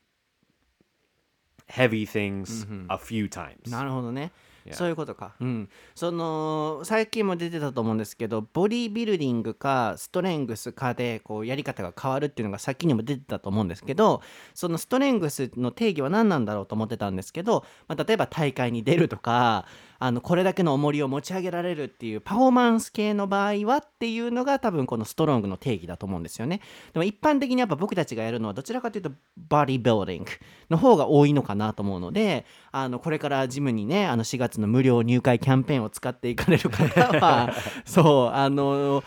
[1.68, 3.70] heavy things a few times.
[3.70, 4.32] なるほどね。
[4.75, 5.35] そういうことか。
[5.41, 5.69] うん。
[5.95, 14.23] その、最近も出てたと思うんですけど、ボディビルディングかストレングスかで、こう、やり方が変わるっていうのが先にも出てたと思うんですけど、
[14.55, 19.67] そのストレングスの定義は何なんだろうと思ってたんですけど、まあ、例えば大会に出るとか、
[19.99, 26.61] あの、これだけの重りを持ち上げられるっていうパフォーマンス系の場合はっていうのが多分このストロングの定義だと思うんですよね。
[26.93, 30.31] でも一般的にやっぱ僕たちがやるのはどちらかというとボディビルディング
[30.71, 37.53] の方が多いのかなと思うので、あのこれからジムにね、あの4月の無料入会キャンペーンを使っていかれる方は、
[37.87, 39.03] そう、あの、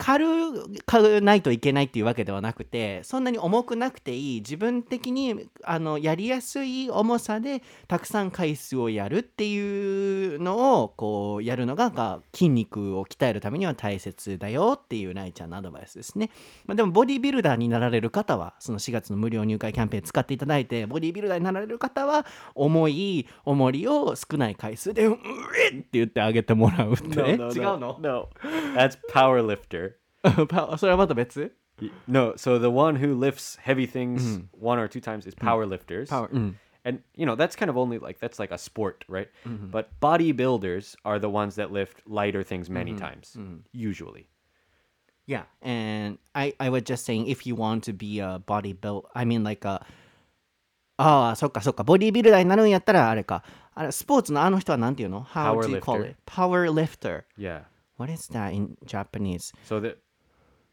[0.00, 0.26] 軽
[0.86, 16.30] くないといけないっていうわけではなくてそんなに重くなくていい自分的にあのやりやすい重さでたくさん回数をやるっていうのをこうやるのがが筋肉を鍛えるためには大切だよっていうライちゃんのアドバイスですね、
[16.64, 22.24] まあ、でもボディビルダーになられる方はその4月の無料入会キャンペーン使っていただいてボディビルダーになられる方は
[22.54, 25.18] 重い重りを少ない回数で「う
[25.70, 27.76] えっ!」って言ってあげてもらうって、No, え no, 違 no.
[27.76, 28.28] うの？No,
[28.74, 28.98] that's
[30.23, 30.45] power lifter.
[30.47, 31.51] パそれはまた別
[31.81, 35.65] Y- No, so the one who lifts heavy things one or two times is power
[35.65, 36.09] lifters.
[36.09, 36.55] Power- mm.
[36.85, 39.27] And you know, that's kind of only like that's like a sport, right?
[39.45, 43.35] But bodybuilders are the ones that lift lighter things many times,
[43.73, 44.27] usually.
[45.25, 49.25] Yeah, and I I was just saying if you want to be a bodybuild, I
[49.25, 49.81] mean like a
[50.97, 53.43] ああ、そっかそっか、ボディービルダーになるんやったらあれか、
[53.73, 56.09] あれスポーツのあの人はなんていうの ?How do you call Powerlifter.
[56.11, 56.15] it?
[56.25, 57.23] Power lifter.
[57.37, 57.63] Yeah.
[57.97, 59.51] What is that in Japanese?
[59.67, 59.97] So the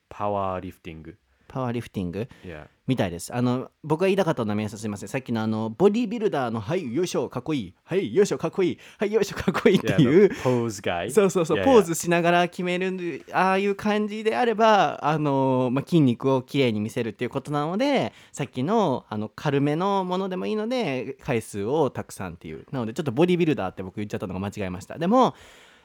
[0.10, 1.16] power lifting.
[1.47, 2.68] パワーリフティング Yeah.
[2.88, 3.36] みたいです。
[3.36, 5.10] あの、僕が言いたかったのは皆さんすみません。
[5.10, 7.74] さっきのあの、ボディービルダーの、はい、よいしょ、かっこいい。
[7.84, 8.80] はい、よいしょ、かっこいい。
[8.97, 10.01] はい、よいしょ、かっこいいって Yeah.
[10.03, 10.36] いう The。
[10.36, 11.12] pose guy.
[11.12, 11.80] そうそうそう、Yeah, ポ yeah.
[11.80, 25.36] ーズしながら決めるああいう感じであればあの、まあ、筋肉をきれいに見せるっていうことなのでさっきのあの軽めのものでもいいので回数をたくさんっていうなのでちょっとボディビルダーって僕言っちゃったのが間違えましたでも、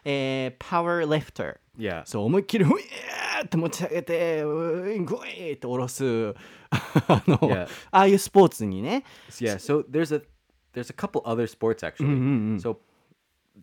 [0.06, 2.02] えー、パワーリフター Yeah.
[2.06, 6.04] そう思いっきり「うえー!」って持ち上げて「うーんグイー!」って下ろす
[6.70, 7.68] あの、 Yeah.
[7.92, 10.24] ああいうスポーツにね Yeah, so there's a
[10.74, 12.60] there's a couple other sports actually.
[12.60, 12.78] So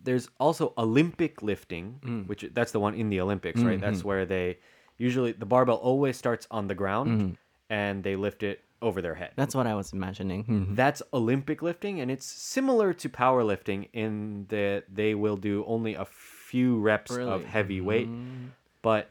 [0.03, 1.95] there's also Olympic lifting,
[2.27, 3.79] which that's the one in the Olympics, right?
[3.79, 4.59] That's where they
[4.97, 7.37] usually the barbell always starts on the ground
[7.69, 9.32] and they lift it over their head.
[9.36, 10.74] That's what I was imagining、うん mm-hmm.
[10.74, 16.06] That's Olympic lifting and it's similar to powerlifting in that they will do only a
[16.50, 17.30] few reps Really?
[17.30, 18.08] of heavy weight.
[18.08, 18.50] Mm.
[18.82, 19.10] But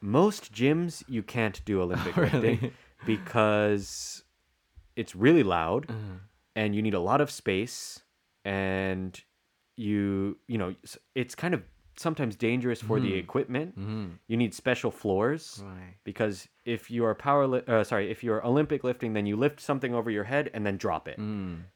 [0.00, 2.72] most gyms you can't do Olympic oh, lifting
[3.06, 4.22] because
[4.96, 6.18] it's really loud uh-huh.
[6.54, 8.02] and you need a lot of space
[8.44, 9.22] and
[9.76, 10.74] you you know
[11.14, 11.62] it's kind of
[11.99, 13.73] sometimes dangerous for the equipment
[14.27, 15.95] you need special floors Right.
[16.03, 19.61] because if you are power li- uh, sorry if you're olympic lifting then you lift
[19.61, 21.17] something over your head and then drop it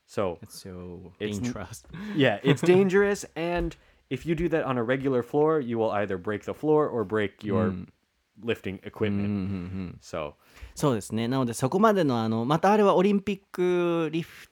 [0.06, 1.84] so So It's n- dangerous
[2.16, 3.76] yeah it's dangerous and
[4.10, 7.06] if you do that on a regular floor you will either break the floor or
[7.06, 7.74] break your
[8.44, 10.34] lifting equipment so
[10.76, 11.28] そうですね。
[11.28, 14.50] なのでそこまでのあのまたあれはオリンピックリフ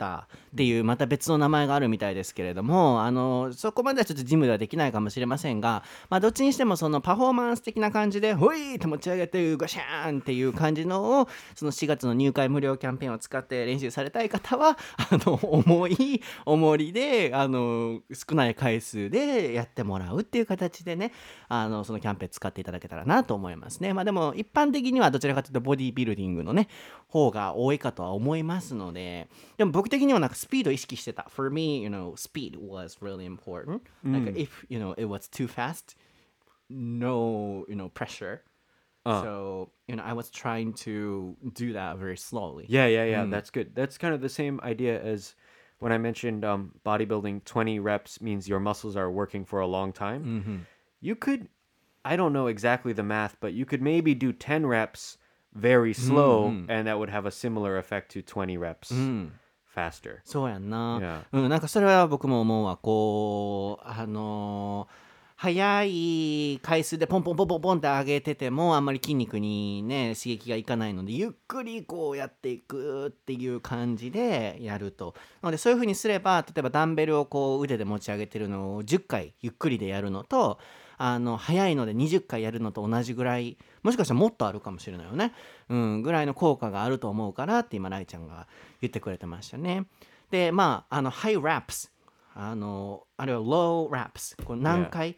[0.00, 0.26] ターっ
[0.56, 21.12] ていうまた別の名前があるみたいですけれども、あのそこまではちょっとジムではできないかもしれませんが、まあどっちにしてもそのパフォーマンス的な感じでほいーって持ち上げてガシャーンっていう感じのをその4月の入会無料キャンペーンを使って練習されたい方は あの重い重りであの少ない回数でやってもらうっていう形でね
[21.48, 23.92] あのそのキャンペーン使っていただけたらなと思いますね。
[23.92, 26.68] まあでも一般的にはどちらかというとボディービルディングのね
[27.08, 29.28] 方が多いかとは思いますので
[29.58, 35.47] でも僕的にはなんかスピードを意識してた For me, you know, speed was really important like if, you know, it was too
[35.47, 35.95] fast
[36.69, 38.41] no, you know, pressure
[39.05, 43.25] so, you know, I was trying to do that very slowly Yeah, yeah, yeah.
[43.25, 43.75] That's good.
[43.75, 45.35] That's kind of the same idea as
[45.79, 47.43] when I mentioned um, bodybuilding.
[47.45, 50.65] Twenty reps means your muscles are working for a long time.
[51.01, 51.49] You could,
[52.03, 55.17] I don't know exactly the math, but you could maybe do ten reps
[55.53, 58.89] very slow, and that would have a similar effect to twenty reps
[59.74, 60.18] Faster.
[60.24, 65.10] そうやんな.うん、なんかそれは僕も思うわこうあのー
[65.40, 80.58] 速い回数でポンポンポンポンポンって上げててもあんまり筋肉にね刺激がいかないのでゆっくりこうやっていくっていう感じでやるとなのでそういう風にすれば例えばダンベルをこう腕で持ち上げてるのを10回ゆっくりでやるのと
[81.02, 85.32] あの速いので20回やるのと同じぐらいもしかしたらもっとあるかもしれないよね、
[85.70, 88.46] うん、ぐらいの効果があると思うからって今ライちゃんが
[88.82, 89.86] 言ってくれてましたね。
[90.30, 91.90] でまああのハイラップス
[92.34, 95.16] あのあれはローラップスこう何回、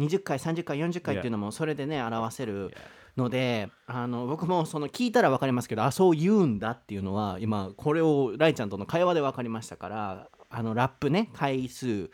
[0.00, 2.74] 20回30回40回っていうのもそれでね表せる
[3.16, 12.10] のであの僕もその聞いたら分かりますけどあそう言うんだっていうのは今これをライちゃんとの会話で分かりましたからあのラップね回数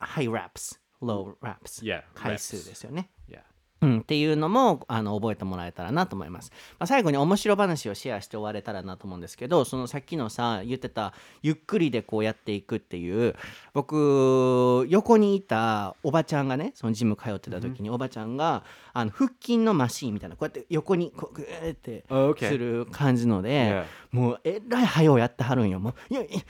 [0.00, 3.10] ハイラップスローラップス Yeah, 回数ですよね。
[3.28, 3.40] Yeah.
[3.84, 13.36] うん、っていうのもあの覚えてもらえたらなと思います、まあ、最後に面白話をシェアして終われたらなと思うんですけどそのさっきのさ言ってたゆっくりでこうやっていくっていう
[13.74, 18.64] 僕横にいたおばちゃんがねそのジム通ってた時におばちゃんが
[18.96, 22.04] あの腹筋のマシーンみたいなこうやって横にこうグーって
[22.46, 23.82] する感じので.
[24.12, 25.80] もうえらい早うやってはるんよ。
[25.80, 26.40] もういやいや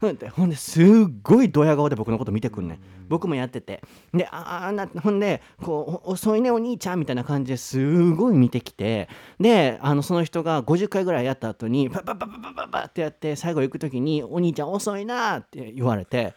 [0.00, 0.84] ふんってほんですっ
[1.22, 2.78] ごいドヤ顔で僕のこと見てくんねん。
[3.08, 3.80] 僕もやってて。
[4.12, 9.08] でああなほんでこうお遅いねお兄ちゃんみたいな感じですごい見てきて。
[9.38, 16.34] であのその人が50回ぐらいやった後にパッパッパッパッパッパッパッってやって最後行く時に「お兄ちゃん遅いな」って言われて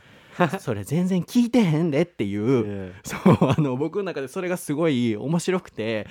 [0.60, 6.08] それ全然聞いてへんでっていう、そうあの僕の中でそれがすごい面白くて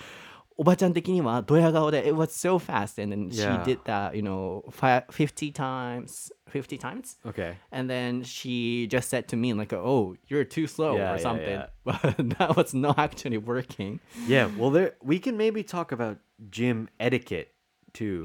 [0.56, 7.18] おばちゃん的にはドヤ顔で「It was so fast」and then she did that you know fi- 50 times 50 times
[7.26, 7.54] Okay.
[7.72, 12.00] and then she just said to me like oh you're too slow or something but
[12.38, 13.98] that was not actually working
[14.28, 14.48] Yeah.
[14.56, 16.18] Well, there we can maybe talk about
[16.50, 17.48] gym etiquette
[17.92, 18.22] too,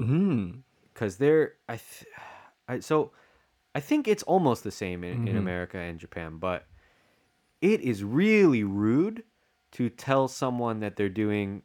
[0.94, 1.78] because there, I,
[2.68, 3.10] I, so
[3.74, 5.36] I think it's almost the same in, in mm-hmm.
[5.36, 6.66] America and Japan, but
[7.60, 9.22] it is really rude
[9.72, 11.62] to tell someone that they're doing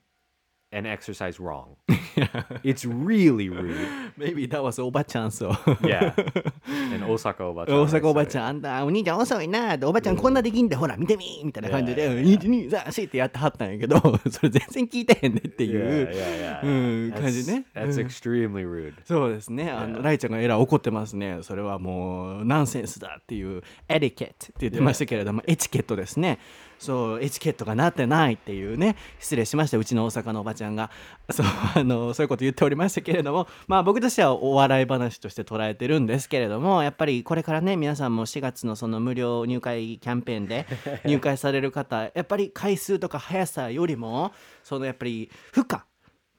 [0.72, 1.76] an exercise wrong.
[2.64, 3.76] It's really rude.
[4.18, 5.52] Maybe that was おばちゃんそう。
[5.82, 6.14] Yeah.
[6.94, 7.66] And Osaka Oba.
[7.66, 14.00] 大阪おばちゃん、あんた、お兄ちゃん遅いなおばちゃんこんなできんで、ほら、見てみみたいな感じで、1、2、3、4ってやってはったんやけど、
[14.30, 16.10] それ全然聞いてへんねっていう。
[16.10, 16.66] yeah, yeah.
[16.66, 17.66] うん、That's- 感じね。
[17.76, 18.94] That's うん extremely rude.
[19.04, 19.70] そうですね。
[19.70, 21.40] あの、ライちゃんがえらい怒ってますね。
[21.42, 26.40] それはもう、ナンセンスだっていう、エディケットって言ってましたけれども、エチケットですね。
[26.80, 29.78] そう、エチケットがなってないっていうね、失礼しました。
[29.78, 30.92] うちの大阪のおばちゃんが、
[31.32, 31.46] そう、
[31.76, 40.66] あの、そういうこと言っておりましたけれども、まあ僕としてはお笑い話として捉えてるんですけれども、やっぱりこれからね、皆さんも4月のその無料入会キャンペーンで
[41.06, 44.32] 入会される方、やっぱり回数とか速さよりも、
[44.64, 45.80] そのやっぱり負荷、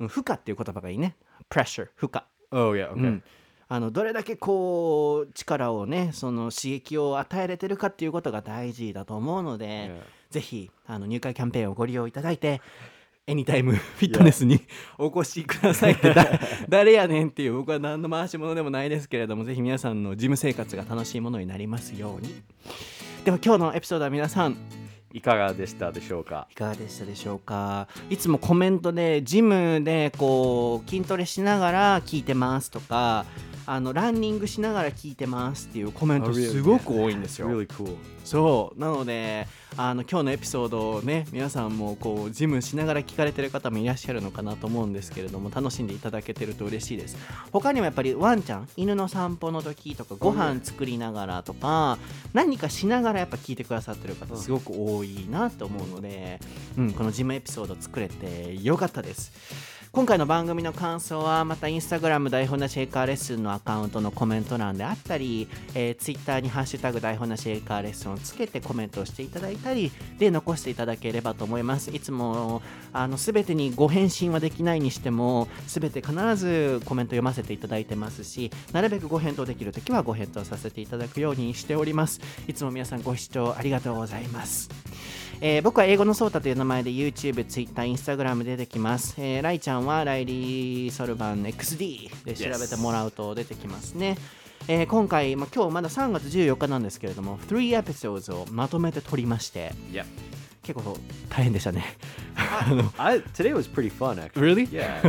[0.01, 1.17] うん負荷っていう言葉がいいね。
[1.49, 2.21] プレッシャー、負荷。
[2.51, 2.91] Oh, yeah.
[2.93, 2.95] Okay.
[2.95, 3.23] うん
[3.69, 9.91] あのどれだけこう力をねその刺激を与えれてるかっていうことが大事だと思うので.
[10.31, 12.61] ぜひあの入会キャンペーンをご利用いただいて
[13.27, 14.61] エニタイムフィットネスに
[14.99, 15.93] お越しください。
[15.93, 22.35] っ てだ誰やねんっていう僕は何の回し物でもないですけれどもぜひ皆さんの事務生活が楽しいものになりますように。
[23.25, 24.57] では今日のエピソードは皆さん。
[25.13, 26.47] いかがでしたでしょうか？
[26.53, 27.89] いかがでしたでしょうか？
[28.11, 33.25] いつもコメントでジムでこう筋トレしながら聞いてますとか
[33.67, 36.35] あのランニングしながら聞いてますっていうコメント Oh?
[36.35, 37.49] すごく多いんですよ。
[37.49, 37.97] Really cool.
[38.25, 39.47] そうなので
[39.77, 47.17] あの今日のエピソードをね皆さんもこうジムしながら聞かれてる方もいらっしゃるのかなと思うんですけれども楽しんでいただけてると嬉しいです
[47.53, 51.99] 他にもやっぱりワンちゃん犬の散歩の時とかご飯作りながらとか
[52.33, 56.41] 何かしながらやっぱ聞いてくださってる方すごく多いなと思うので、
[56.77, 71.91] うん、このジムエピソード作れてよかったです今回の番組の感想はまたインスタグラム台本なしエイカーレッスンのアカウントのコメント欄であったり、えー、ツイッターにハッシュタグ台本なしエイカーレッスンをつけてコメントをしていただいたりで残していただければと思います。
[71.93, 72.61] いつも
[72.93, 82.21] あの全てにご返信はできないにしても全て必ずコメント読ませていただいてますしなるべくご返答できるときはご返答させていただくようにしております。
[82.47, 84.69] いつも皆さんご視聴ありがとうございます。
[85.41, 89.15] えー僕は英語のソータという名前で YouTube、Twitter、Instagram 出てきます。
[89.19, 94.17] えーライちゃんはライリー・ソルバン XD で調べてもらうと出てきますね。
[94.69, 100.05] えー今回、まあ、今日まだ3月14日なんですけれども、3 episodes をまとめて撮りまして、Yeah.
[100.63, 100.97] 結構
[101.29, 101.85] 大変でしたね。
[102.99, 104.41] I today was pretty fun actually.
[104.41, 104.69] Really?
[104.69, 105.01] Yeah.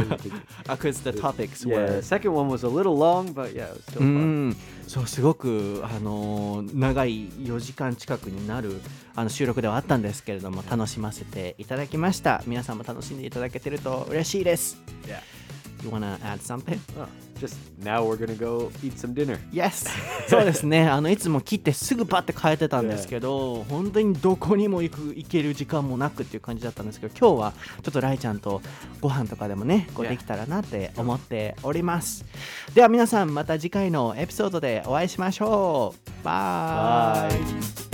[0.65, 1.95] Because the topics yeah.
[1.97, 2.01] were...
[2.03, 4.55] Second one was a little long, but yeah, it was still う fun.
[4.87, 8.81] そうすごく、あの長い4時間近くになる
[9.15, 12.41] あの収録ではあったんですけれども楽しませていただきました。
[12.47, 14.77] 皆さんも楽しんでいただけてると嬉しいです。
[15.83, 16.79] You wanna add something?
[16.99, 17.07] Oh,
[17.39, 19.37] just now we're gonna go eat some dinner.
[19.53, 19.87] Yes!
[20.27, 27.53] そうですねあのいつも切ってすぐパッて変えてたんですけど 本当にどこにも行く行ける時間もなくっていう感じだったんですけど今日は
[27.83, 28.61] ちょっとライちゃんと
[29.01, 32.25] ご飯とかでもねこう.できたらなって思っております
[32.73, 37.29] では皆さんまた次回のエピソードでお会いしましょうバ
[37.83, 37.86] イ.